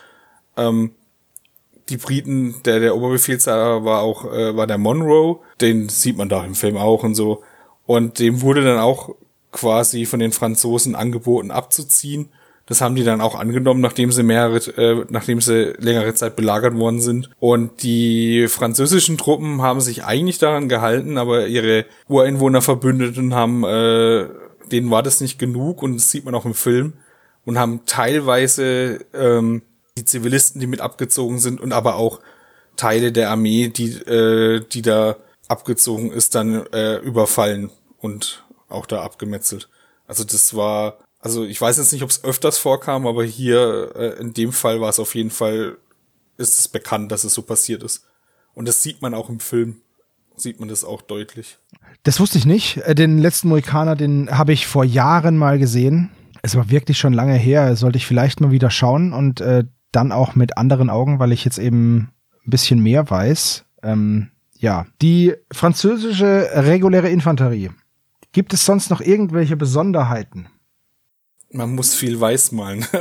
Ähm, 0.58 0.91
die 1.88 1.95
Briten, 1.97 2.62
der, 2.65 2.82
der 2.82 2.95
Oberbefehlshaber 2.95 3.86
war 3.86 4.02
auch, 4.02 4.25
äh, 4.25 4.56
war 4.56 4.67
der 4.67 4.78
Monroe, 4.78 5.39
den 5.62 5.88
sieht 5.88 6.17
man 6.17 6.28
da 6.28 6.43
im 6.43 6.56
Film 6.56 6.75
auch 6.75 7.04
und 7.04 7.15
so. 7.15 7.41
Und 7.86 8.19
dem 8.19 8.41
wurde 8.41 8.63
dann 8.63 8.80
auch 8.80 9.15
quasi 9.54 10.06
von 10.06 10.19
den 10.19 10.34
Franzosen 10.34 10.93
angeboten 10.93 11.52
abzuziehen. 11.52 12.28
Das 12.65 12.82
haben 12.82 12.95
die 12.95 13.06
dann 13.06 13.21
auch 13.21 13.34
angenommen, 13.34 13.80
nachdem 13.80 14.12
sie 14.12 14.21
mehrere, 14.21 14.58
äh, 14.78 15.06
nachdem 15.10 15.39
sie 15.39 15.73
längere 15.80 16.13
Zeit 16.15 16.36
belagert 16.36 16.75
worden 16.75 16.99
sind. 16.99 17.30
Und 17.39 17.82
die 17.82 18.47
französischen 18.49 19.17
Truppen 19.17 19.62
haben 19.62 19.80
sich 19.80 20.04
eigentlich 20.04 20.38
daran 20.38 20.67
gehalten, 20.67 21.17
aber 21.17 21.47
ihre 21.47 21.86
Ureinwohnerverbündeten 22.10 23.34
haben, 23.34 23.63
äh, 23.63 24.28
denen 24.72 24.91
war 24.91 25.04
das 25.04 25.22
nicht 25.22 25.39
genug 25.39 25.82
und 25.82 25.95
das 25.95 26.12
sieht 26.12 26.26
man 26.26 26.36
auch 26.36 26.45
im 26.45 26.54
Film 26.54 26.93
und 27.45 27.58
haben 27.58 27.86
teilweise 27.86 29.06
ähm, 29.13 29.62
die 29.98 30.06
Zivilisten, 30.06 30.62
die 30.62 30.67
mit 30.67 30.82
abgezogen 30.82 31.39
sind 31.39 31.60
und 31.60 31.74
aber 31.74 31.95
auch 31.95 32.19
Teile 32.76 33.12
der 33.12 33.30
Armee, 33.30 33.67
die, 33.67 33.91
äh, 33.91 34.65
die 34.65 34.82
da 34.82 35.17
abgezogen 35.48 36.12
ist, 36.12 36.36
dann 36.36 36.65
äh, 36.67 36.98
überfallen 36.98 37.72
und 37.98 38.45
auch 38.69 38.86
da 38.86 39.02
abgemetzelt. 39.02 39.67
Also 40.08 40.24
das 40.24 40.56
war, 40.56 41.00
also 41.19 41.43
ich 41.43 41.60
weiß 41.60 41.78
jetzt 41.78 41.91
nicht, 41.91 42.04
ob 42.04 42.10
es 42.10 42.24
öfters 42.24 42.58
vorkam, 42.58 43.06
aber 43.06 43.24
hier 43.24 43.91
äh, 43.95 44.19
in 44.19 44.34
dem 44.34 44.54
Fall 44.54 44.80
war 44.80 44.89
es 44.89 45.00
auf 45.00 45.15
jeden 45.15 45.32
Fall, 45.32 45.78
ist 46.38 46.60
es 46.60 46.67
bekannt, 46.67 47.12
dass 47.12 47.24
es 47.24 47.34
so 47.34 47.41
passiert 47.41 47.84
ist. 47.84 48.06
Und 48.54 48.67
das 48.67 48.82
sieht 48.82 49.02
man 49.02 49.13
auch 49.13 49.30
im 49.30 49.39
Film, 49.39 49.82
sieht 50.36 50.60
man 50.60 50.69
das 50.69 50.84
auch 50.84 51.02
deutlich. 51.02 51.58
Das 52.04 52.19
wusste 52.19 52.38
ich 52.38 52.45
nicht. 52.45 52.78
Äh, 52.78 52.95
den 52.95 53.17
letzten 53.17 53.49
Mohikaner, 53.49 53.95
den 53.95 54.30
habe 54.30 54.54
ich 54.54 54.67
vor 54.67 54.84
Jahren 54.84 55.38
mal 55.38 55.60
gesehen. 55.60 56.10
Es 56.41 56.56
war 56.56 56.69
wirklich 56.69 56.97
schon 56.97 57.13
lange 57.13 57.36
her. 57.36 57.75
Sollte 57.75 57.97
ich 57.97 58.06
vielleicht 58.06 58.41
mal 58.41 58.52
wieder 58.52 58.69
schauen. 58.69 59.13
Und 59.13 59.41
äh, 59.41 59.65
dann 59.91 60.12
auch 60.12 60.36
mit 60.36 60.58
anderen 60.58 60.89
Augen, 60.89 61.19
weil 61.19 61.32
ich 61.32 61.45
jetzt 61.45 61.58
eben 61.58 62.12
ein 62.45 62.49
bisschen 62.49 62.82
mehr 62.82 63.10
weiß. 63.10 63.65
Ähm, 63.84 64.30
ja, 64.58 64.86
die 65.02 65.34
französische 65.52 66.49
reguläre 66.54 67.10
Infanterie. 67.10 67.71
Gibt 68.32 68.54
es 68.54 68.65
sonst 68.65 68.89
noch 68.89 69.02
irgendwelche 69.02 69.58
Besonderheiten? 69.58 70.47
Man 71.52 71.73
muss 71.73 71.95
viel 71.95 72.19
weiß 72.19 72.52
malen. 72.52 72.86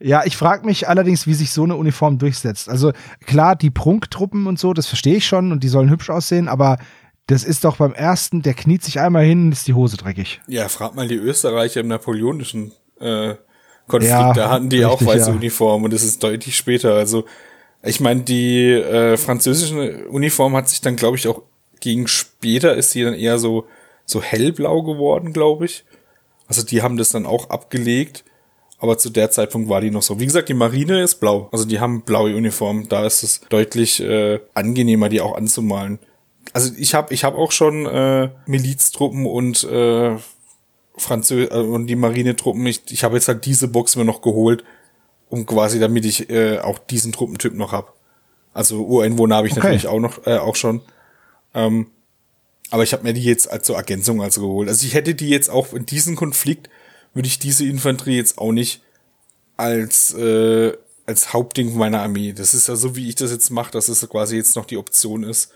ja, 0.00 0.24
ich 0.24 0.36
frage 0.36 0.64
mich 0.64 0.88
allerdings, 0.88 1.26
wie 1.26 1.34
sich 1.34 1.50
so 1.50 1.64
eine 1.64 1.76
Uniform 1.76 2.18
durchsetzt. 2.18 2.68
Also 2.68 2.92
klar, 3.26 3.56
die 3.56 3.70
Prunktruppen 3.70 4.46
und 4.46 4.58
so, 4.58 4.72
das 4.72 4.86
verstehe 4.86 5.16
ich 5.16 5.26
schon 5.26 5.50
und 5.50 5.64
die 5.64 5.68
sollen 5.68 5.90
hübsch 5.90 6.10
aussehen, 6.10 6.48
aber 6.48 6.78
das 7.26 7.44
ist 7.44 7.64
doch 7.64 7.76
beim 7.76 7.92
ersten, 7.92 8.42
der 8.42 8.54
kniet 8.54 8.82
sich 8.82 9.00
einmal 9.00 9.24
hin 9.24 9.46
und 9.46 9.52
ist 9.52 9.66
die 9.66 9.74
Hose 9.74 9.96
dreckig. 9.96 10.40
Ja, 10.46 10.68
frag 10.68 10.94
mal 10.94 11.08
die 11.08 11.16
Österreicher 11.16 11.80
im 11.80 11.88
napoleonischen 11.88 12.72
äh, 13.00 13.34
Konflikt, 13.86 14.12
ja, 14.12 14.32
da 14.32 14.50
hatten 14.50 14.68
die 14.68 14.82
richtig, 14.82 15.08
auch 15.08 15.12
weiße 15.12 15.30
ja. 15.30 15.36
Uniformen 15.36 15.86
und 15.86 15.92
das 15.92 16.04
ist 16.04 16.22
deutlich 16.22 16.56
später. 16.56 16.94
Also 16.94 17.24
ich 17.82 18.00
meine, 18.00 18.22
die 18.22 18.70
äh, 18.72 19.16
französische 19.16 20.08
Uniform 20.08 20.56
hat 20.56 20.68
sich 20.68 20.80
dann, 20.80 20.96
glaube 20.96 21.16
ich, 21.16 21.26
auch 21.26 21.42
gegen 21.80 22.06
später 22.06 22.74
ist 22.74 22.92
sie 22.92 23.02
dann 23.02 23.14
eher 23.14 23.38
so 23.38 23.66
so 24.04 24.22
hellblau 24.22 24.82
geworden, 24.82 25.32
glaube 25.32 25.66
ich. 25.66 25.84
Also 26.46 26.62
die 26.62 26.82
haben 26.82 26.96
das 26.96 27.10
dann 27.10 27.26
auch 27.26 27.50
abgelegt, 27.50 28.24
aber 28.78 28.96
zu 28.96 29.10
der 29.10 29.30
Zeitpunkt 29.30 29.68
war 29.68 29.80
die 29.80 29.90
noch 29.90 30.02
so. 30.02 30.20
Wie 30.20 30.26
gesagt, 30.26 30.48
die 30.48 30.54
Marine 30.54 31.02
ist 31.02 31.16
blau, 31.16 31.48
also 31.50 31.64
die 31.64 31.80
haben 31.80 32.02
blaue 32.02 32.34
Uniform. 32.34 32.88
Da 32.88 33.04
ist 33.04 33.22
es 33.22 33.40
deutlich 33.48 34.00
äh, 34.00 34.38
angenehmer, 34.54 35.08
die 35.08 35.20
auch 35.20 35.36
anzumalen. 35.36 35.98
Also 36.52 36.72
ich 36.78 36.94
habe 36.94 37.12
ich 37.12 37.24
hab 37.24 37.34
auch 37.34 37.52
schon 37.52 37.86
äh, 37.86 38.30
Miliztruppen 38.46 39.26
und 39.26 39.64
äh, 39.64 40.16
Französ 40.96 41.50
äh, 41.50 41.58
und 41.58 41.88
die 41.88 41.96
Marinetruppen. 41.96 42.64
Ich, 42.66 42.82
ich 42.90 43.04
habe 43.04 43.16
jetzt 43.16 43.28
halt 43.28 43.44
diese 43.44 43.68
Box 43.68 43.96
mir 43.96 44.04
noch 44.04 44.22
geholt, 44.22 44.64
um 45.28 45.44
quasi, 45.44 45.80
damit 45.80 46.04
ich 46.04 46.30
äh, 46.30 46.58
auch 46.60 46.78
diesen 46.78 47.12
Truppentyp 47.12 47.54
noch 47.54 47.72
hab. 47.72 47.94
Also 48.54 48.84
Ureinwohner 48.84 49.36
habe 49.36 49.46
ich 49.48 49.52
okay. 49.52 49.62
natürlich 49.62 49.88
auch 49.88 50.00
noch, 50.00 50.26
äh, 50.26 50.38
auch 50.38 50.56
schon. 50.56 50.82
Ähm, 51.54 51.88
aber 52.70 52.82
ich 52.82 52.92
habe 52.92 53.02
mir 53.02 53.12
die 53.12 53.22
jetzt 53.22 53.50
als 53.50 53.66
so 53.66 53.74
Ergänzung 53.74 54.22
also 54.22 54.40
geholt. 54.40 54.68
Also 54.68 54.86
ich 54.86 54.94
hätte 54.94 55.14
die 55.14 55.28
jetzt 55.28 55.48
auch 55.48 55.72
in 55.72 55.86
diesem 55.86 56.16
Konflikt 56.16 56.68
würde 57.18 57.26
ich 57.26 57.40
diese 57.40 57.66
Infanterie 57.66 58.16
jetzt 58.16 58.38
auch 58.38 58.52
nicht 58.52 58.80
als 59.56 60.14
äh, 60.14 60.72
als 61.04 61.32
Hauptding 61.32 61.76
meiner 61.76 62.02
Armee. 62.02 62.32
Das 62.32 62.54
ist 62.54 62.68
ja 62.68 62.76
so, 62.76 62.94
wie 62.94 63.08
ich 63.08 63.16
das 63.16 63.32
jetzt 63.32 63.50
mache, 63.50 63.72
dass 63.72 63.88
es 63.88 64.08
quasi 64.08 64.36
jetzt 64.36 64.54
noch 64.54 64.66
die 64.66 64.76
Option 64.76 65.24
ist, 65.24 65.50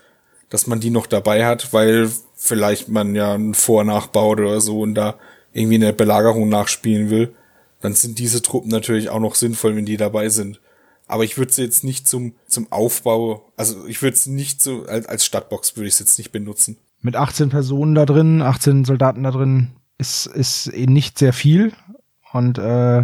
dass 0.49 0.67
man 0.67 0.81
die 0.81 0.89
noch 0.89 1.07
dabei 1.07 1.45
hat, 1.45 1.71
weil 1.71 2.11
vielleicht 2.35 2.89
man 2.89 3.15
ja 3.15 3.35
einen 3.35 3.53
Vornachbaut 3.53 4.39
oder 4.39 4.59
so 4.59 4.81
und 4.81 4.95
da 4.95 5.15
irgendwie 5.53 5.75
eine 5.75 5.93
Belagerung 5.93 6.49
nachspielen 6.49 7.09
will, 7.09 7.33
dann 7.79 7.93
sind 7.93 8.19
diese 8.19 8.41
Truppen 8.41 8.69
natürlich 8.69 9.09
auch 9.09 9.21
noch 9.21 9.35
sinnvoll, 9.35 9.77
wenn 9.77 9.85
die 9.85 9.95
dabei 9.95 10.27
sind. 10.27 10.59
Aber 11.07 11.23
ich 11.23 11.37
würde 11.37 11.53
sie 11.53 11.61
jetzt 11.61 11.85
nicht 11.85 12.09
zum, 12.09 12.33
zum 12.45 12.69
Aufbau, 12.71 13.53
also 13.55 13.85
ich 13.87 14.01
würde 14.01 14.15
es 14.15 14.25
nicht 14.25 14.61
so, 14.61 14.83
als, 14.87 15.05
als 15.05 15.23
Stadtbox 15.23 15.77
würde 15.77 15.87
ich 15.87 15.93
es 15.93 15.99
jetzt 15.99 16.17
nicht 16.17 16.33
benutzen. 16.33 16.77
Mit 17.01 17.15
18 17.15 17.49
Personen 17.49 17.95
da 17.95 18.05
drin, 18.05 18.41
18 18.41 18.83
Soldaten 18.83 19.23
da 19.23 19.31
drin, 19.31 19.73
ist, 19.97 20.25
ist 20.27 20.73
eh 20.73 20.85
nicht 20.85 21.17
sehr 21.17 21.33
viel. 21.33 21.73
Und 22.31 22.57
äh, 22.57 23.03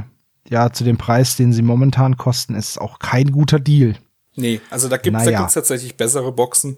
ja, 0.49 0.71
zu 0.71 0.83
dem 0.83 0.97
Preis, 0.97 1.35
den 1.35 1.53
sie 1.53 1.61
momentan 1.61 2.17
kosten, 2.17 2.55
ist 2.55 2.79
auch 2.79 2.99
kein 2.99 3.31
guter 3.31 3.59
Deal. 3.59 3.95
Nee, 4.35 4.61
also 4.69 4.87
da 4.87 4.97
gibt 4.97 5.17
es 5.17 5.25
naja. 5.25 5.47
tatsächlich 5.47 5.95
bessere 5.95 6.31
Boxen 6.31 6.77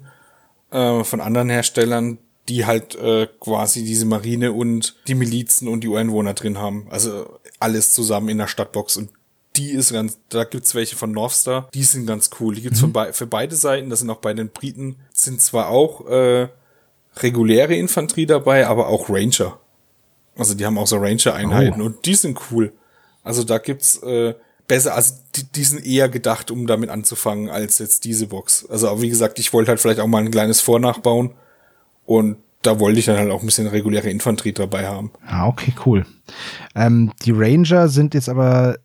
äh, 0.72 1.04
von 1.04 1.22
anderen 1.22 1.50
Herstellern, 1.50 2.18
die 2.50 2.66
halt 2.66 2.96
äh, 2.96 3.28
quasi 3.40 3.84
diese 3.84 4.06
Marine 4.06 4.52
und 4.52 4.98
die 5.08 5.16
Milizen 5.16 5.68
und 5.68 5.82
die 5.82 5.88
Ureinwohner 5.88 6.34
drin 6.34 6.58
haben. 6.58 6.88
Also 6.90 7.40
alles 7.60 7.94
zusammen 7.94 8.30
in 8.30 8.40
der 8.40 8.48
Stadtbox 8.48 8.98
und 8.98 9.10
die 9.56 9.72
ist 9.72 9.92
ganz, 9.92 10.18
da 10.30 10.44
gibt's 10.46 10.76
welche 10.76 10.96
von 10.96 11.12
Northstar, 11.12 11.70
die 11.74 11.84
sind 11.84 12.06
ganz 12.06 12.30
cool. 12.40 12.56
Die 12.56 12.62
gibt's 12.62 12.82
mhm. 12.82 12.94
be 12.94 13.14
für 13.14 13.28
beide 13.28 13.56
Seiten, 13.56 13.90
das 13.90 14.00
sind 14.00 14.10
auch 14.10 14.18
bei 14.18 14.34
den 14.34 14.50
Briten, 14.50 14.98
sind 15.14 15.42
zwar 15.42 15.68
auch 15.68 16.08
äh, 16.08 16.48
reguläre 17.18 17.76
Infanterie 17.76 18.26
dabei, 18.26 18.68
aber 18.68 18.88
auch 18.88 19.10
Ranger. 19.10 19.60
Also 20.42 20.56
die 20.56 20.66
haben 20.66 20.78
auch 20.80 20.88
so 20.88 20.98
Ranger-Einheiten 20.98 21.82
oh. 21.82 21.86
und 21.86 22.06
die 22.06 22.16
sind 22.16 22.40
cool. 22.50 22.74
Also 23.24 23.44
da 23.44 23.60
gibt's 23.60 24.02
äh, 24.02 24.34
besser, 24.68 24.96
also 24.96 25.14
die, 25.36 25.44
die 25.44 25.64
sind 25.64 25.86
eher 25.86 26.10
gedacht, 26.10 26.50
um 26.50 26.66
damit 26.66 26.90
anzufangen, 26.90 27.50
als 27.50 27.78
jetzt 27.78 28.06
diese 28.06 28.26
Box. 28.26 28.66
Also 28.70 29.02
wie 29.04 29.10
gesagt, 29.10 29.38
ich 29.38 29.54
wollte 29.54 29.70
halt 29.70 29.80
vielleicht 29.80 30.00
auch 30.00 30.08
mal 30.08 30.24
ein 30.24 30.32
kleines 30.32 30.62
Vornachbauen 30.62 31.36
und 32.06 32.38
da 32.64 32.80
wollte 32.80 32.98
ich 32.98 33.06
dann 33.06 33.18
halt 33.18 33.30
auch 33.30 33.42
ein 33.42 33.46
bisschen 33.46 33.68
reguläre 33.68 34.10
Infanterie 34.10 34.54
dabei 34.54 34.88
haben. 34.88 35.12
Ah, 35.28 35.48
okay, 35.48 35.74
cool. 35.86 36.06
Ähm, 36.74 37.12
die 37.24 37.32
Ranger 37.32 37.88
sind 37.88 38.16
jetzt 38.16 38.30
aber, 38.30 38.78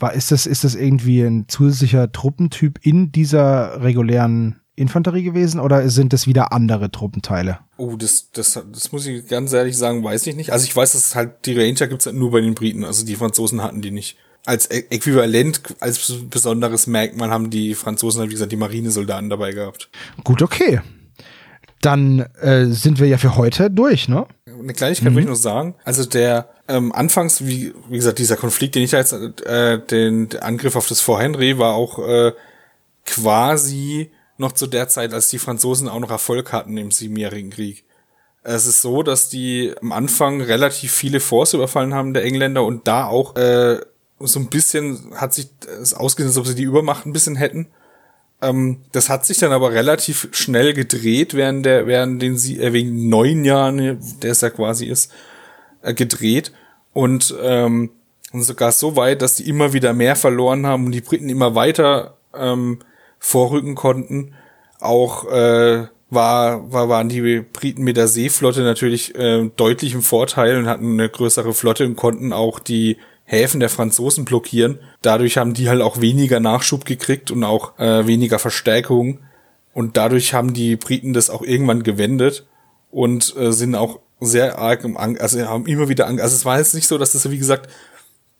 war, 0.00 0.14
ist 0.14 0.32
das, 0.32 0.46
ist 0.46 0.64
das 0.64 0.74
irgendwie 0.74 1.20
ein 1.20 1.46
zusätzlicher 1.46 2.10
Truppentyp 2.10 2.80
in 2.82 3.12
dieser 3.12 3.82
regulären 3.84 4.61
Infanterie 4.82 5.22
gewesen 5.22 5.60
oder 5.60 5.88
sind 5.88 6.12
das 6.12 6.26
wieder 6.26 6.52
andere 6.52 6.90
Truppenteile? 6.90 7.60
Oh, 7.76 7.96
das, 7.96 8.30
das, 8.32 8.60
das 8.72 8.92
muss 8.92 9.06
ich 9.06 9.26
ganz 9.26 9.52
ehrlich 9.52 9.76
sagen, 9.76 10.04
weiß 10.04 10.26
ich 10.26 10.36
nicht. 10.36 10.50
Also 10.50 10.64
ich 10.64 10.76
weiß, 10.76 10.92
dass 10.92 11.14
halt 11.14 11.46
die 11.46 11.58
Ranger 11.58 11.86
gibt's 11.86 12.06
halt 12.06 12.16
nur 12.16 12.30
bei 12.30 12.40
den 12.40 12.54
Briten, 12.54 12.84
also 12.84 13.06
die 13.06 13.16
Franzosen 13.16 13.62
hatten 13.62 13.80
die 13.80 13.90
nicht. 13.90 14.16
Als 14.44 14.66
Äquivalent, 14.66 15.62
als 15.78 16.12
besonderes 16.28 16.88
Merkmal 16.88 17.30
haben 17.30 17.48
die 17.48 17.74
Franzosen 17.74 18.20
halt, 18.20 18.30
wie 18.30 18.34
gesagt, 18.34 18.50
die 18.50 18.56
Marinesoldaten 18.56 19.30
dabei 19.30 19.52
gehabt. 19.52 19.88
Gut, 20.24 20.42
okay 20.42 20.80
dann 21.82 22.20
äh, 22.40 22.66
sind 22.66 23.00
wir 23.00 23.08
ja 23.08 23.18
für 23.18 23.36
heute 23.36 23.68
durch, 23.68 24.08
ne? 24.08 24.26
Eine 24.46 24.72
Kleinigkeit 24.72 25.10
mhm. 25.10 25.14
würde 25.14 25.20
ich 25.20 25.26
nur 25.26 25.36
sagen. 25.36 25.74
Also 25.84 26.04
der 26.04 26.48
ähm, 26.68 26.92
anfangs, 26.92 27.44
wie, 27.44 27.74
wie 27.88 27.96
gesagt, 27.96 28.18
dieser 28.18 28.36
Konflikt, 28.36 28.76
den 28.76 28.84
ich 28.84 28.94
als 28.94 29.12
äh, 29.12 29.78
den, 29.78 30.28
Angriff 30.40 30.76
auf 30.76 30.86
das 30.86 31.00
Fort 31.00 31.22
Henry 31.22 31.58
war 31.58 31.74
auch 31.74 31.98
äh, 31.98 32.32
quasi 33.04 34.10
noch 34.38 34.52
zu 34.52 34.66
der 34.66 34.88
Zeit, 34.88 35.12
als 35.12 35.28
die 35.28 35.38
Franzosen 35.38 35.88
auch 35.88 36.00
noch 36.00 36.10
Erfolg 36.10 36.52
hatten 36.52 36.76
im 36.76 36.90
Siebenjährigen 36.90 37.50
Krieg. 37.50 37.84
Es 38.42 38.66
ist 38.66 38.82
so, 38.82 39.02
dass 39.02 39.28
die 39.28 39.72
am 39.80 39.92
Anfang 39.92 40.40
relativ 40.40 40.92
viele 40.92 41.20
Forts 41.20 41.54
überfallen 41.54 41.94
haben, 41.94 42.12
der 42.12 42.24
Engländer, 42.24 42.64
und 42.64 42.88
da 42.88 43.06
auch 43.06 43.36
äh, 43.36 43.80
so 44.18 44.40
ein 44.40 44.48
bisschen 44.48 45.12
hat 45.14 45.34
sich 45.34 45.48
es 45.82 45.94
ausgesehen, 45.94 46.30
als 46.30 46.38
ob 46.38 46.46
sie 46.46 46.54
die 46.54 46.64
Übermacht 46.64 47.06
ein 47.06 47.12
bisschen 47.12 47.36
hätten. 47.36 47.68
Ähm, 48.40 48.78
das 48.90 49.08
hat 49.08 49.24
sich 49.24 49.38
dann 49.38 49.52
aber 49.52 49.72
relativ 49.72 50.28
schnell 50.32 50.74
gedreht, 50.74 51.34
während 51.34 51.64
der, 51.64 51.86
während 51.86 52.20
den 52.20 52.36
sie, 52.36 52.60
äh, 52.60 52.72
wegen 52.72 53.08
neun 53.08 53.44
Jahren, 53.44 54.00
der 54.22 54.32
es 54.32 54.40
ja 54.40 54.50
quasi 54.50 54.86
ist, 54.86 55.12
äh, 55.82 55.94
gedreht. 55.94 56.52
Und, 56.92 57.34
ähm, 57.40 57.90
und 58.32 58.42
sogar 58.42 58.72
so 58.72 58.96
weit, 58.96 59.22
dass 59.22 59.36
die 59.36 59.48
immer 59.48 59.72
wieder 59.72 59.92
mehr 59.92 60.16
verloren 60.16 60.66
haben 60.66 60.86
und 60.86 60.92
die 60.92 61.00
Briten 61.00 61.28
immer 61.28 61.54
weiter 61.54 62.16
ähm, 62.34 62.80
vorrücken 63.22 63.76
konnten. 63.76 64.34
Auch 64.80 65.30
äh, 65.30 65.86
war, 66.10 66.72
war, 66.72 66.88
waren 66.88 67.08
die 67.08 67.40
Briten 67.40 67.84
mit 67.84 67.96
der 67.96 68.08
Seeflotte 68.08 68.62
natürlich 68.62 69.14
äh, 69.14 69.48
deutlich 69.56 69.94
im 69.94 70.02
Vorteil 70.02 70.58
und 70.58 70.66
hatten 70.66 70.92
eine 70.94 71.08
größere 71.08 71.54
Flotte 71.54 71.86
und 71.86 71.96
konnten 71.96 72.32
auch 72.32 72.58
die 72.58 72.98
Häfen 73.24 73.60
der 73.60 73.68
Franzosen 73.68 74.24
blockieren. 74.24 74.80
Dadurch 75.02 75.38
haben 75.38 75.54
die 75.54 75.68
halt 75.68 75.80
auch 75.82 76.00
weniger 76.00 76.40
Nachschub 76.40 76.84
gekriegt 76.84 77.30
und 77.30 77.44
auch 77.44 77.78
äh, 77.78 78.06
weniger 78.08 78.40
Verstärkung. 78.40 79.20
Und 79.72 79.96
dadurch 79.96 80.34
haben 80.34 80.52
die 80.52 80.74
Briten 80.74 81.12
das 81.12 81.30
auch 81.30 81.42
irgendwann 81.42 81.84
gewendet 81.84 82.44
und 82.90 83.34
äh, 83.36 83.52
sind 83.52 83.76
auch 83.76 84.00
sehr 84.20 84.58
arg 84.58 84.84
im 84.84 84.96
Ang 84.96 85.18
also 85.18 85.40
haben 85.46 85.66
immer 85.66 85.88
wieder 85.88 86.08
Ang 86.08 86.20
also 86.20 86.34
es 86.34 86.44
war 86.44 86.58
jetzt 86.58 86.74
nicht 86.74 86.88
so, 86.88 86.98
dass 86.98 87.12
das 87.12 87.30
wie 87.30 87.38
gesagt, 87.38 87.70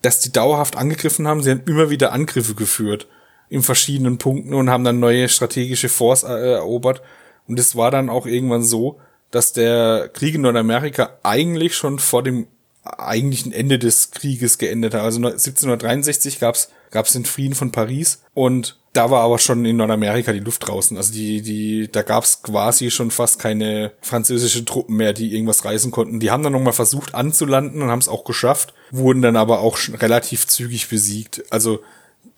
dass 0.03 0.21
die 0.21 0.33
dauerhaft 0.33 0.77
angegriffen 0.77 1.27
haben, 1.27 1.43
sie 1.43 1.53
haben 1.53 1.63
immer 1.67 1.89
wieder 1.89 2.13
Angriffe 2.13 2.55
geführt 2.55 3.07
in 3.53 3.63
verschiedenen 3.63 4.17
Punkten 4.17 4.55
und 4.55 4.71
haben 4.71 4.83
dann 4.83 4.99
neue 4.99 5.29
strategische 5.29 5.91
Force 5.91 6.23
äh, 6.23 6.53
erobert 6.53 7.03
und 7.47 7.59
es 7.59 7.77
war 7.77 7.91
dann 7.91 8.09
auch 8.09 8.27
irgendwann 8.27 8.63
so, 8.63 8.99
dass 9.31 9.53
der 9.53 10.09
Krieg 10.13 10.35
in 10.35 10.41
Nordamerika 10.41 11.19
eigentlich 11.23 11.77
schon 11.77 11.99
vor 11.99 12.23
dem 12.23 12.47
eigentlichen 12.83 13.53
Ende 13.53 13.79
des 13.79 14.11
Krieges 14.11 14.59
geendet 14.59 14.95
hat. 14.95 15.03
Also 15.03 15.19
1763 15.19 16.41
gab's 16.41 16.71
gab's 16.91 17.13
den 17.13 17.25
Frieden 17.25 17.55
von 17.55 17.73
Paris 17.73 18.23
und 18.35 18.79
da 18.93 19.11
war 19.11 19.23
aber 19.23 19.39
schon 19.39 19.65
in 19.65 19.77
Nordamerika 19.77 20.33
die 20.33 20.41
Luft 20.41 20.69
draußen. 20.69 20.97
Also 20.97 21.13
die, 21.13 21.41
die, 21.41 21.89
da 21.91 22.03
gab's 22.03 22.43
quasi 22.43 22.91
schon 22.91 23.11
fast 23.11 23.39
keine 23.39 23.93
französische 24.03 24.65
Truppen 24.65 24.97
mehr, 24.97 25.15
die 25.15 25.35
irgendwas 25.35 25.65
reißen 25.65 25.91
konnten. 25.91 26.21
Die 26.21 26.31
haben 26.31 26.43
dann 26.43 26.53
nochmal 26.53 26.75
versucht 26.75 27.15
anzulanden 27.15 27.81
und 27.81 27.91
haben 27.91 28.01
es 28.01 28.09
auch 28.09 28.25
geschafft, 28.25 28.75
wurden 28.91 29.23
dann 29.23 29.37
aber 29.37 29.61
auch 29.61 29.79
relativ 30.01 30.47
zügig 30.47 30.89
besiegt. 30.89 31.45
Also 31.51 31.81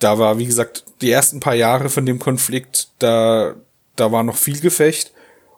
da 0.05 0.19
war, 0.19 0.39
wie 0.39 0.47
gesagt, 0.47 0.85
die 1.01 1.11
ersten 1.11 1.41
paar 1.41 1.55
Jahre 1.55 1.89
von 1.89 2.05
dem 2.05 2.19
Konflikt, 2.19 2.89
da, 2.99 3.55
da 3.97 4.13
war 4.13 4.23
noch 4.23 4.37
viel 4.37 4.61
Gefecht. 4.61 5.13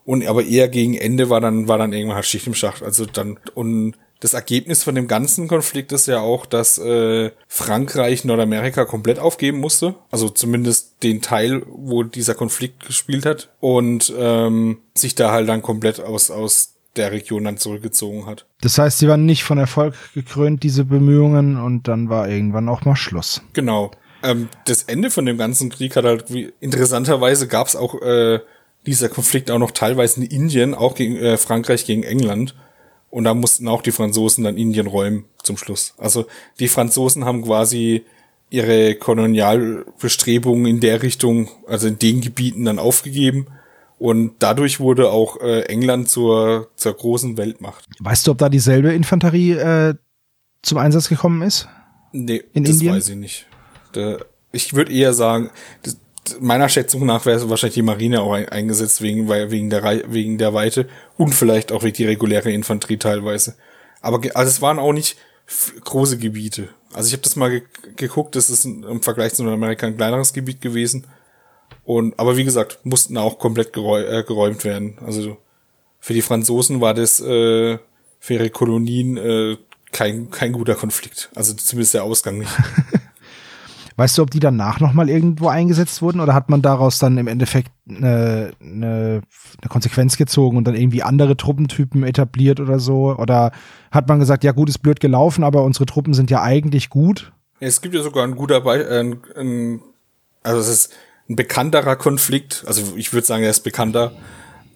Und 0.05 0.25
aber 0.25 0.45
eher 0.45 0.69
gegen 0.69 0.95
Ende 0.95 1.31
war 1.31 1.41
dann, 1.41 1.67
war 1.67 1.79
dann 1.79 1.93
irgendwann 1.93 2.15
halt 2.15 2.27
Schicht 2.27 2.47
im 2.47 2.55
Schacht. 2.55 2.85
Also 2.85 3.07
dann, 3.07 3.41
und 3.55 3.95
das 4.21 4.35
Ergebnis 4.35 4.85
von 4.85 4.95
dem 4.95 5.09
ganzen 5.09 5.49
Konflikt 5.49 5.91
ist 5.91 6.07
ja 6.07 6.21
auch, 6.21 6.47
dass 6.47 6.79
äh, 6.79 7.33
Frankreich 7.49 8.25
Nordamerika 8.25 8.85
komplett 8.85 9.19
aufgeben 9.19 9.59
musste. 9.59 9.97
Also 10.13 10.29
zumindest 10.29 11.03
den 11.03 11.23
Teil, 11.23 11.65
wo 11.67 12.05
dieser 12.05 12.37
Konflikt 12.37 12.87
gespielt 12.87 13.27
hat. 13.27 13.51
Und 13.59 14.15
ähm, 14.17 14.79
sich 14.95 15.17
da 15.17 15.33
halt 15.33 15.49
dann 15.49 15.61
komplett 15.61 15.99
aus, 15.99 16.31
aus 16.31 16.75
der 16.95 17.11
Region 17.11 17.43
dann 17.43 17.59
zurückgezogen 17.59 18.27
hat. 18.27 18.47
Das 18.61 18.79
heißt, 18.79 18.99
sie 18.99 19.09
waren 19.09 19.27
nicht 19.27 19.43
von 19.43 19.59
Erfolg 19.59 19.95
gekrönt, 20.15 20.63
diese 20.63 20.85
Bemühungen, 20.85 21.61
und 21.61 21.89
dann 21.89 22.09
war 22.09 22.29
irgendwann 22.29 22.69
auch 22.69 22.85
mal 22.85 22.97
Schluss. 22.97 23.43
Genau. 23.53 23.91
Ähm, 24.23 24.49
das 24.65 24.85
Ende 24.85 25.11
von 25.11 25.27
dem 25.27 25.39
ganzen 25.39 25.71
Krieg 25.71 25.97
hat 25.97 26.05
halt, 26.05 26.33
wie, 26.33 26.53
interessanterweise 26.61 27.49
gab 27.49 27.67
es 27.67 27.77
auch 27.77 28.01
äh, 28.03 28.41
dieser 28.87 29.09
Konflikt 29.09 29.51
auch 29.51 29.59
noch 29.59 29.73
teilweise 29.73 30.21
in 30.21 30.27
Indien, 30.27 30.75
auch 30.75 30.95
gegen 30.95 31.17
äh, 31.17 31.37
Frankreich 31.37 31.85
gegen 31.87 32.03
England. 32.03 32.55
Und 33.11 33.25
da 33.25 33.35
mussten 33.35 33.69
auch 33.69 33.83
die 33.83 33.93
Franzosen 33.93 34.45
dann 34.45 34.57
Indien 34.57 34.87
räumen 34.87 35.25
zum 35.43 35.57
Schluss. 35.57 35.95
Also 35.97 36.27
die 36.59 36.69
Franzosen 36.69 37.25
haben 37.25 37.43
quasi 37.43 38.05
ihre 38.51 38.95
Kolonialbestrebungen 38.95 40.67
in 40.67 40.81
der 40.81 41.03
Richtung, 41.03 41.49
also 41.67 41.89
in 41.89 41.99
den 41.99 42.21
Gebieten 42.21 42.65
dann 42.65 42.79
aufgegeben. 42.79 43.47
Und 43.99 44.35
dadurch 44.41 44.79
wurde 44.79 45.11
auch 45.11 45.41
äh, 45.41 45.63
England 45.63 46.09
zur, 46.09 46.69
zur 46.77 46.95
großen 46.95 47.39
Weltmacht. 47.39 47.87
Weißt 47.99 48.27
du, 48.27 48.33
ob 48.33 48.39
da 48.39 48.49
dieselbe 48.49 48.93
Infanterie 48.93 49.53
äh, 49.53 49.95
zum 50.63 50.79
Einsatz 50.79 51.09
gekommen 51.09 51.43
ist? 51.43 51.69
Nee, 52.13 52.43
in 52.53 52.65
das 52.65 52.75
Indien? 52.75 52.95
weiß 52.95 53.09
ich 53.09 53.17
nicht. 53.17 53.47
Ich 54.53 54.75
würde 54.75 54.93
eher 54.93 55.13
sagen, 55.13 55.51
meiner 56.41 56.69
Schätzung 56.69 57.07
nach 57.07 57.27
wäre 57.27 57.49
wahrscheinlich 57.51 57.75
die 57.75 57.83
Marine 57.83 58.23
auch 58.23 58.33
eingesetzt 58.33 59.03
wegen, 59.03 59.29
wegen, 59.29 59.71
der, 59.71 60.03
wegen 60.13 60.39
der 60.39 60.55
Weite 60.55 60.89
und 61.17 61.35
vielleicht 61.35 61.73
auch 61.73 61.83
wegen 61.83 61.97
die 61.97 62.07
reguläre 62.07 62.51
Infanterie 62.51 62.99
teilweise. 62.99 63.55
Aber 64.01 64.21
also 64.35 64.51
es 64.51 64.63
waren 64.63 64.79
auch 64.79 64.93
nicht 64.93 65.17
große 65.85 66.19
Gebiete. 66.19 66.69
Also 66.93 67.09
ich 67.09 67.13
habe 67.13 67.23
das 67.23 67.37
mal 67.37 67.51
ge 67.51 67.63
geguckt, 67.97 68.35
das 68.35 68.51
ist 68.51 68.65
im 68.65 69.03
Vergleich 69.03 69.35
zu 69.35 69.43
Nordamerika 69.43 69.87
ein 69.87 69.97
kleineres 69.97 70.33
Gebiet 70.33 70.61
gewesen. 70.61 71.07
Und 71.85 72.19
aber 72.19 72.37
wie 72.37 72.45
gesagt, 72.45 72.81
mussten 72.85 73.17
auch 73.17 73.39
komplett 73.39 73.73
geräu 73.73 74.03
äh, 74.03 74.25
geräumt 74.25 74.65
werden. 74.65 74.99
Also 75.05 75.37
für 76.01 76.15
die 76.15 76.23
Franzosen 76.23 76.81
war 76.81 76.95
das 76.95 77.21
äh, 77.21 77.79
für 78.19 78.35
ihre 78.35 78.51
Kolonien 78.51 79.17
äh, 79.17 79.57
kein, 79.93 80.31
kein 80.31 80.53
guter 80.53 80.75
Konflikt. 80.75 81.31
Also 81.35 81.55
zumindest 81.55 81.95
der 81.95 82.05
Ausgang 82.05 82.39
nicht. 82.39 82.51
Weißt 83.99 84.19
du, 84.19 84.23
ob 84.23 84.31
die 84.31 84.41
danach 84.41 84.79
nochmal 84.79 85.09
irgendwo 85.09 85.49
eingesetzt 85.49 86.03
wurden 86.03 86.21
oder 86.21 86.35
hat 86.35 86.51
man 86.51 86.61
daraus 86.61 86.99
dann 86.99 87.17
im 87.17 87.29
Endeffekt 87.29 87.73
eine, 87.89 88.53
eine, 88.61 89.23
eine 89.61 89.69
Konsequenz 89.71 90.19
gezogen 90.19 90.59
und 90.59 90.67
dann 90.67 90.75
irgendwie 90.75 91.03
andere 91.03 91.37
Truppentypen 91.37 92.03
etabliert 92.03 92.61
oder 92.61 92.79
so? 92.79 93.17
Oder 93.17 93.53
hat 93.91 94.07
man 94.09 94.19
gesagt, 94.19 94.45
ja 94.45 94.53
gut, 94.53 94.69
ist 94.69 94.79
blöd 94.79 95.01
gelaufen, 95.01 95.45
aber 95.45 95.63
unsere 95.65 95.87
Truppen 95.87 96.13
sind 96.13 96.31
ja 96.31 96.43
eigentlich 96.43 96.91
gut? 96.91 97.33
Es 97.59 97.81
gibt 97.81 97.95
ja 97.95 98.03
sogar 98.03 98.25
ein 98.25 98.37
guter 98.37 98.61
Be 98.61 98.85
äh, 98.85 99.01
ein, 99.41 99.81
also 100.43 100.61
es 100.61 100.69
ist 100.69 100.93
ein 101.31 101.37
bekannterer 101.37 101.97
Konflikt, 101.97 102.65
also 102.67 102.97
ich 102.97 103.15
würde 103.15 103.27
sagen, 103.27 103.43
er 103.45 103.51
ist 103.51 103.65
bekannter, 103.65 104.13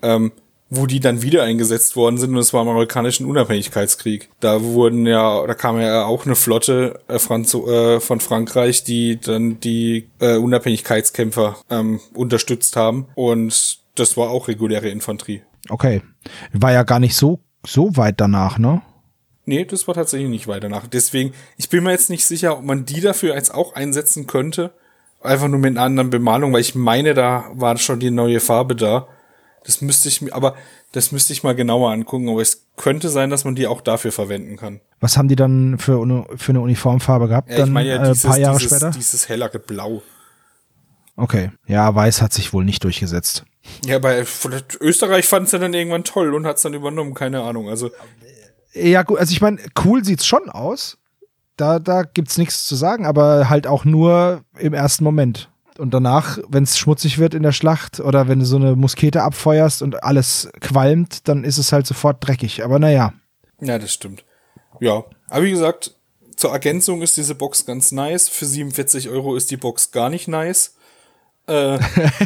ähm, 0.01 0.33
wo 0.71 0.87
die 0.87 1.01
dann 1.01 1.23
wieder 1.23 1.43
eingesetzt 1.43 1.97
worden 1.97 2.17
sind 2.17 2.31
und 2.31 2.39
es 2.39 2.55
war 2.55 2.63
im 2.63 2.69
amerikanischen 2.69 3.27
Unabhängigkeitskrieg. 3.27 4.31
Da 4.39 4.63
wurden 4.63 5.05
ja, 5.05 5.45
da 5.47 5.55
kam 5.55 5.81
ja 5.81 6.05
auch 6.05 6.25
eine 6.25 6.37
Flotte 6.37 7.01
äh, 7.09 7.19
Franzo 7.19 7.69
äh, 7.69 8.01
von 8.01 8.21
Frankreich, 8.21 8.85
die 8.85 9.19
dann 9.21 9.59
die 9.61 10.09
äh, 10.21 10.37
Unabhängigkeitskämpfer 10.37 11.57
ähm, 11.69 12.01
unterstützt 12.15 12.77
haben 12.77 13.09
und 13.17 13.81
das 13.97 14.17
war 14.17 14.31
auch 14.31 14.49
reguläre 14.49 14.89
Infanterie. 14.89 15.43
Okay. 15.69 16.03
War 16.53 16.73
ja 16.73 16.85
gar 16.85 17.01
nicht 17.01 17.17
so, 17.17 17.41
so 17.67 17.97
weit 17.97 18.21
danach, 18.21 18.59
ne? 18.59 18.83
Nee, 19.47 19.65
das 19.65 19.89
war 19.89 19.95
tatsächlich 19.95 20.31
nicht 20.31 20.47
weit 20.47 20.63
danach. 20.63 20.87
Deswegen, 20.87 21.33
ich 21.57 21.69
bin 21.69 21.83
mir 21.83 21.91
jetzt 21.91 22.11
nicht 22.11 22.25
sicher, 22.25 22.57
ob 22.57 22.65
man 22.65 22.85
die 22.85 23.01
dafür 23.01 23.35
jetzt 23.35 23.53
auch 23.53 23.75
einsetzen 23.75 24.29
könnte. 24.29 24.73
Einfach 25.21 25.49
nur 25.49 25.59
mit 25.59 25.73
einer 25.73 25.83
anderen 25.83 26.11
Bemalung, 26.11 26.53
weil 26.53 26.61
ich 26.61 26.75
meine, 26.75 27.15
da 27.15 27.51
war 27.53 27.77
schon 27.77 28.01
die 28.01 28.11
neue 28.11 28.41
Farbe 28.41 28.77
da. 28.77 29.09
Das 29.65 29.81
müsste 29.83 30.09
ich 30.09 30.23
mir, 30.23 30.33
aber 30.33 30.57
das 30.93 31.13
müsste 31.13 31.33
ich 31.33 31.43
mal 31.43 31.55
genauer 31.55 31.91
angucken, 31.91 32.29
aber 32.29 32.41
es 32.41 32.67
könnte 32.77 33.09
sein, 33.11 33.31
dass 33.31 33.45
man 33.45 33.55
die 33.55 33.67
auch 33.67 33.81
dafür 33.81 34.11
verwenden 34.11 34.57
kann. 34.57 34.81
Was 35.01 35.17
haben 35.17 35.29
die 35.29 35.37
dann 35.37 35.79
für, 35.79 36.01
für 36.37 36.53
eine 36.53 36.61
Uniformfarbe 36.61 37.29
gehabt? 37.29 37.51
Ja, 37.51 37.59
dann, 37.59 37.69
ich 37.69 37.75
meine 37.75 37.89
ja, 37.89 38.03
äh, 38.03 38.09
dieses, 38.09 38.23
paar 38.23 38.39
Jahre 38.39 38.59
dieses, 38.59 38.79
später? 38.79 38.91
dieses 38.91 39.29
hellere 39.29 39.59
Blau. 39.59 40.03
Okay. 41.17 41.51
Ja, 41.67 41.95
weiß 41.95 42.23
hat 42.23 42.33
sich 42.33 42.53
wohl 42.53 42.65
nicht 42.65 42.83
durchgesetzt. 42.85 43.45
Ja, 43.85 43.99
bei 43.99 44.25
Österreich 44.81 45.27
fand 45.27 45.47
es 45.47 45.53
ja 45.53 45.59
dann 45.59 45.75
irgendwann 45.75 46.05
toll 46.05 46.35
und 46.35 46.47
hat 46.47 46.57
es 46.57 46.63
dann 46.63 46.73
übernommen, 46.73 47.13
keine 47.13 47.43
Ahnung. 47.43 47.69
Also 47.69 47.91
Ja, 48.73 49.03
gut, 49.03 49.19
also 49.19 49.33
ich 49.33 49.43
meine, 49.43 49.59
cool 49.85 50.03
sieht's 50.05 50.27
schon 50.27 50.49
aus. 50.49 50.97
Da, 51.57 51.79
da 51.79 52.05
gibt's 52.05 52.39
nichts 52.39 52.67
zu 52.67 52.75
sagen, 52.75 53.05
aber 53.05 53.51
halt 53.51 53.67
auch 53.67 53.85
nur 53.85 54.43
im 54.59 54.73
ersten 54.73 55.05
Moment. 55.05 55.51
Und 55.81 55.93
danach, 55.95 56.39
wenn 56.49 56.63
es 56.65 56.79
schmutzig 56.79 57.19
wird 57.19 57.35
in 57.35 57.43
der 57.43 57.53
Schlacht 57.53 58.01
oder 58.01 58.29
wenn 58.29 58.39
du 58.39 58.45
so 58.45 58.57
eine 58.57 58.77
Muskete 58.77 59.23
abfeuerst 59.23 59.83
und 59.83 60.05
alles 60.05 60.49
qualmt, 60.61 61.27
dann 61.29 61.43
ist 61.43 61.59
es 61.59 61.73
halt 61.73 61.87
sofort 61.87 62.19
dreckig. 62.27 62.63
Aber 62.65 62.79
naja. 62.79 63.15
Ja, 63.61 63.79
das 63.79 63.93
stimmt. 63.93 64.25
Ja, 64.79 65.05
aber 65.29 65.45
wie 65.45 65.51
gesagt, 65.51 65.95
zur 66.37 66.53
Ergänzung 66.53 67.03
ist 67.03 67.17
diese 67.17 67.35
Box 67.35 67.67
ganz 67.67 67.93
nice. 67.93 68.29
Für 68.29 68.47
47 68.47 69.09
Euro 69.09 69.37
ist 69.37 69.51
die 69.51 69.57
Box 69.57 69.91
gar 69.91 70.11
nicht 70.11 70.29
nice. 70.29 70.75
Äh, 71.47 71.79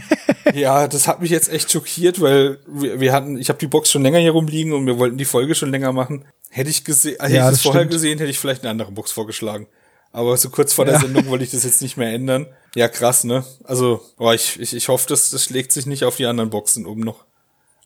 ja, 0.54 0.86
das 0.88 1.08
hat 1.08 1.20
mich 1.22 1.30
jetzt 1.30 1.50
echt 1.52 1.70
schockiert, 1.70 2.20
weil 2.20 2.58
wir, 2.66 3.00
wir 3.00 3.12
hatten, 3.12 3.38
ich 3.38 3.48
habe 3.48 3.58
die 3.58 3.66
Box 3.66 3.90
schon 3.90 4.02
länger 4.02 4.18
hier 4.18 4.32
rumliegen 4.32 4.72
und 4.72 4.86
wir 4.86 4.98
wollten 4.98 5.16
die 5.16 5.24
Folge 5.24 5.54
schon 5.54 5.70
länger 5.70 5.92
machen. 5.92 6.24
Hätte 6.50 6.70
ich 6.70 6.84
gesehen, 6.84 7.16
hätte 7.20 7.32
Ja, 7.34 7.44
ich 7.44 7.44
das 7.46 7.52
das 7.54 7.62
vorher 7.62 7.82
stimmt. 7.82 7.92
gesehen, 7.92 8.18
hätte 8.18 8.30
ich 8.30 8.38
vielleicht 8.38 8.62
eine 8.62 8.70
andere 8.70 8.92
Box 8.92 9.12
vorgeschlagen. 9.12 9.66
Aber 10.14 10.36
so 10.36 10.48
kurz 10.48 10.72
vor 10.72 10.84
der 10.84 10.94
Ja. 10.94 11.00
Sendung 11.00 11.26
wollte 11.26 11.42
ich 11.42 11.50
das 11.50 11.64
jetzt 11.64 11.82
nicht 11.82 11.96
mehr 11.96 12.12
ändern. 12.12 12.46
Ja, 12.76 12.86
krass, 12.88 13.24
ne? 13.24 13.44
Also, 13.64 14.00
oh, 14.16 14.30
ich, 14.30 14.60
ich, 14.60 14.72
ich 14.72 14.86
hoffe, 14.88 15.08
das, 15.08 15.30
das 15.30 15.42
schlägt 15.42 15.72
sich 15.72 15.86
nicht 15.86 16.04
auf 16.04 16.14
die 16.16 16.26
anderen 16.26 16.50
Boxen 16.50 16.86
um 16.86 17.00
noch. 17.00 17.24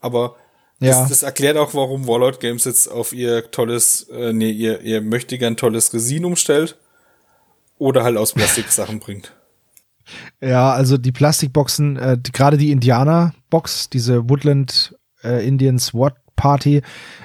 Aber 0.00 0.36
Ja. 0.78 1.00
das, 1.00 1.08
das 1.08 1.22
erklärt 1.22 1.56
auch, 1.56 1.72
warum 1.72 2.06
Warlord 2.06 2.38
Games 2.38 2.64
jetzt 2.66 2.86
auf 2.88 3.14
ihr 3.14 3.50
tolles, 3.50 4.08
äh, 4.10 4.34
nee, 4.34 4.50
ihr, 4.50 4.82
ihr 4.82 5.00
möchte 5.00 5.38
gern 5.38 5.56
tolles 5.56 5.94
Resin 5.94 6.26
umstellt 6.26 6.76
oder 7.78 8.04
halt 8.04 8.18
aus 8.18 8.34
Plastik 8.34 8.68
Sachen 8.72 9.00
bringt. 9.00 9.32
Ja, 10.42 10.72
also 10.72 10.98
die 10.98 11.12
Plastikboxen, 11.12 11.96
äh, 11.96 12.18
die, 12.18 12.32
gerade 12.32 12.58
die 12.58 12.72
Indianer-Box, 12.72 13.88
diese 13.88 14.28
Woodland 14.28 14.94
äh, 15.24 15.46
Indians 15.48 15.94
What 15.94 16.12
Party, 16.38 16.80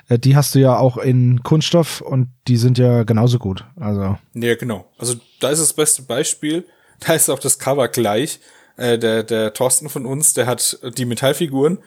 äh, 0.09 0.19
die 0.19 0.35
hast 0.35 0.53
du 0.55 0.59
ja 0.59 0.77
auch 0.77 0.97
in 0.97 1.41
Kunststoff 1.43 2.01
und 2.01 2.27
die 2.49 2.57
sind 2.57 2.77
ja 2.77 3.03
genauso 3.03 3.39
gut. 3.39 3.63
Also 3.79 4.17
Ja, 4.33 4.55
genau. 4.55 4.91
Also 4.97 5.15
da 5.39 5.49
ist 5.49 5.59
das 5.59 5.73
beste 5.73 6.01
Beispiel. 6.01 6.65
Da 7.05 7.15
ist 7.15 7.29
auch 7.29 7.39
das 7.39 7.59
Cover 7.59 7.89
gleich. 7.89 8.39
Äh, 8.77 8.97
der, 8.97 9.23
der 9.23 9.53
Thorsten 9.53 9.89
von 9.89 10.05
uns, 10.05 10.33
der 10.33 10.45
hat 10.45 10.79
die 10.97 11.03
Metallfiguren 11.03 11.79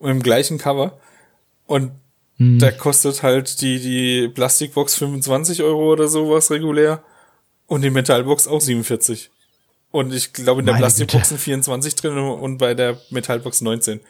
im 0.00 0.22
gleichen 0.22 0.58
Cover. 0.58 0.98
Und 1.66 1.92
da 2.36 2.70
kostet 2.70 3.22
halt 3.22 3.60
die, 3.62 3.80
die 3.80 4.28
Plastikbox 4.28 4.96
25 4.96 5.62
Euro 5.62 5.92
oder 5.92 6.08
sowas 6.08 6.50
regulär. 6.50 7.02
Und 7.66 7.82
die 7.82 7.90
Metallbox 7.90 8.48
auch 8.48 8.60
47. 8.60 9.30
Und 9.90 10.12
ich 10.12 10.32
glaube, 10.32 10.60
in 10.60 10.66
der 10.66 10.74
Meine 10.74 10.84
Plastikbox 10.84 11.30
sind 11.30 11.40
24 11.40 11.94
drin 11.94 12.18
und 12.18 12.58
bei 12.58 12.74
der 12.74 12.98
Metallbox 13.10 13.60
19. 13.60 14.00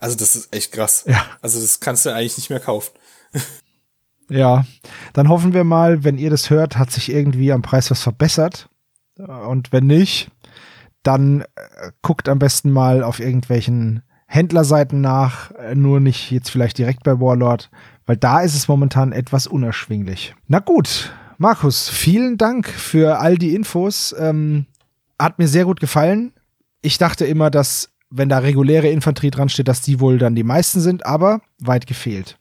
Also 0.00 0.16
das 0.16 0.34
ist 0.34 0.54
echt 0.54 0.72
krass. 0.72 1.04
Ja. 1.06 1.24
Also 1.42 1.60
das 1.60 1.80
kannst 1.80 2.06
du 2.06 2.10
eigentlich 2.10 2.38
nicht 2.38 2.50
mehr 2.50 2.60
kaufen. 2.60 2.92
ja, 4.28 4.64
dann 5.12 5.28
hoffen 5.28 5.52
wir 5.52 5.64
mal, 5.64 6.02
wenn 6.02 6.18
ihr 6.18 6.30
das 6.30 6.50
hört, 6.50 6.78
hat 6.78 6.90
sich 6.90 7.12
irgendwie 7.12 7.52
am 7.52 7.62
Preis 7.62 7.90
was 7.90 8.02
verbessert. 8.02 8.68
Und 9.16 9.72
wenn 9.72 9.86
nicht, 9.86 10.30
dann 11.02 11.42
äh, 11.42 11.92
guckt 12.02 12.28
am 12.28 12.38
besten 12.38 12.70
mal 12.70 13.02
auf 13.02 13.20
irgendwelchen 13.20 14.02
Händlerseiten 14.26 15.00
nach, 15.00 15.50
äh, 15.52 15.74
nur 15.74 16.00
nicht 16.00 16.30
jetzt 16.30 16.50
vielleicht 16.50 16.78
direkt 16.78 17.02
bei 17.04 17.20
Warlord, 17.20 17.70
weil 18.06 18.16
da 18.16 18.40
ist 18.40 18.54
es 18.54 18.68
momentan 18.68 19.12
etwas 19.12 19.46
unerschwinglich. 19.46 20.34
Na 20.46 20.60
gut, 20.60 21.12
Markus, 21.36 21.88
vielen 21.88 22.38
Dank 22.38 22.68
für 22.68 23.18
all 23.18 23.38
die 23.38 23.54
Infos. 23.54 24.14
Ähm, 24.18 24.66
hat 25.18 25.38
mir 25.38 25.48
sehr 25.48 25.64
gut 25.64 25.80
gefallen. 25.80 26.32
Ich 26.82 26.98
dachte 26.98 27.26
immer, 27.26 27.50
dass, 27.50 27.90
wenn 28.10 28.28
da 28.28 28.38
reguläre 28.38 28.88
Infanterie 28.88 29.30
dran 29.30 29.48
steht, 29.48 29.68
dass 29.68 29.82
die 29.82 30.00
wohl 30.00 30.18
dann 30.18 30.34
die 30.34 30.42
meisten 30.42 30.80
sind, 30.80 31.06
aber 31.06 31.40
weit 31.60 31.86
gefehlt. 31.86 32.38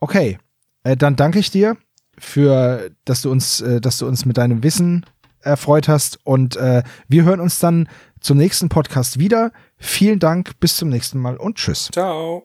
Okay, 0.00 0.38
äh, 0.84 0.96
dann 0.96 1.16
danke 1.16 1.38
ich 1.38 1.50
dir 1.50 1.76
für, 2.18 2.90
dass 3.04 3.22
du 3.22 3.30
uns, 3.30 3.60
äh, 3.60 3.80
dass 3.80 3.98
du 3.98 4.06
uns 4.06 4.24
mit 4.24 4.38
deinem 4.38 4.62
Wissen 4.62 5.06
erfreut 5.40 5.88
hast 5.88 6.18
und 6.24 6.56
äh, 6.56 6.82
wir 7.08 7.24
hören 7.24 7.40
uns 7.40 7.58
dann 7.58 7.88
zum 8.20 8.38
nächsten 8.38 8.68
Podcast 8.68 9.18
wieder. 9.18 9.52
Vielen 9.76 10.20
Dank, 10.20 10.60
bis 10.60 10.76
zum 10.76 10.88
nächsten 10.88 11.18
Mal 11.18 11.36
und 11.36 11.56
tschüss. 11.56 11.88
Ciao. 11.92 12.44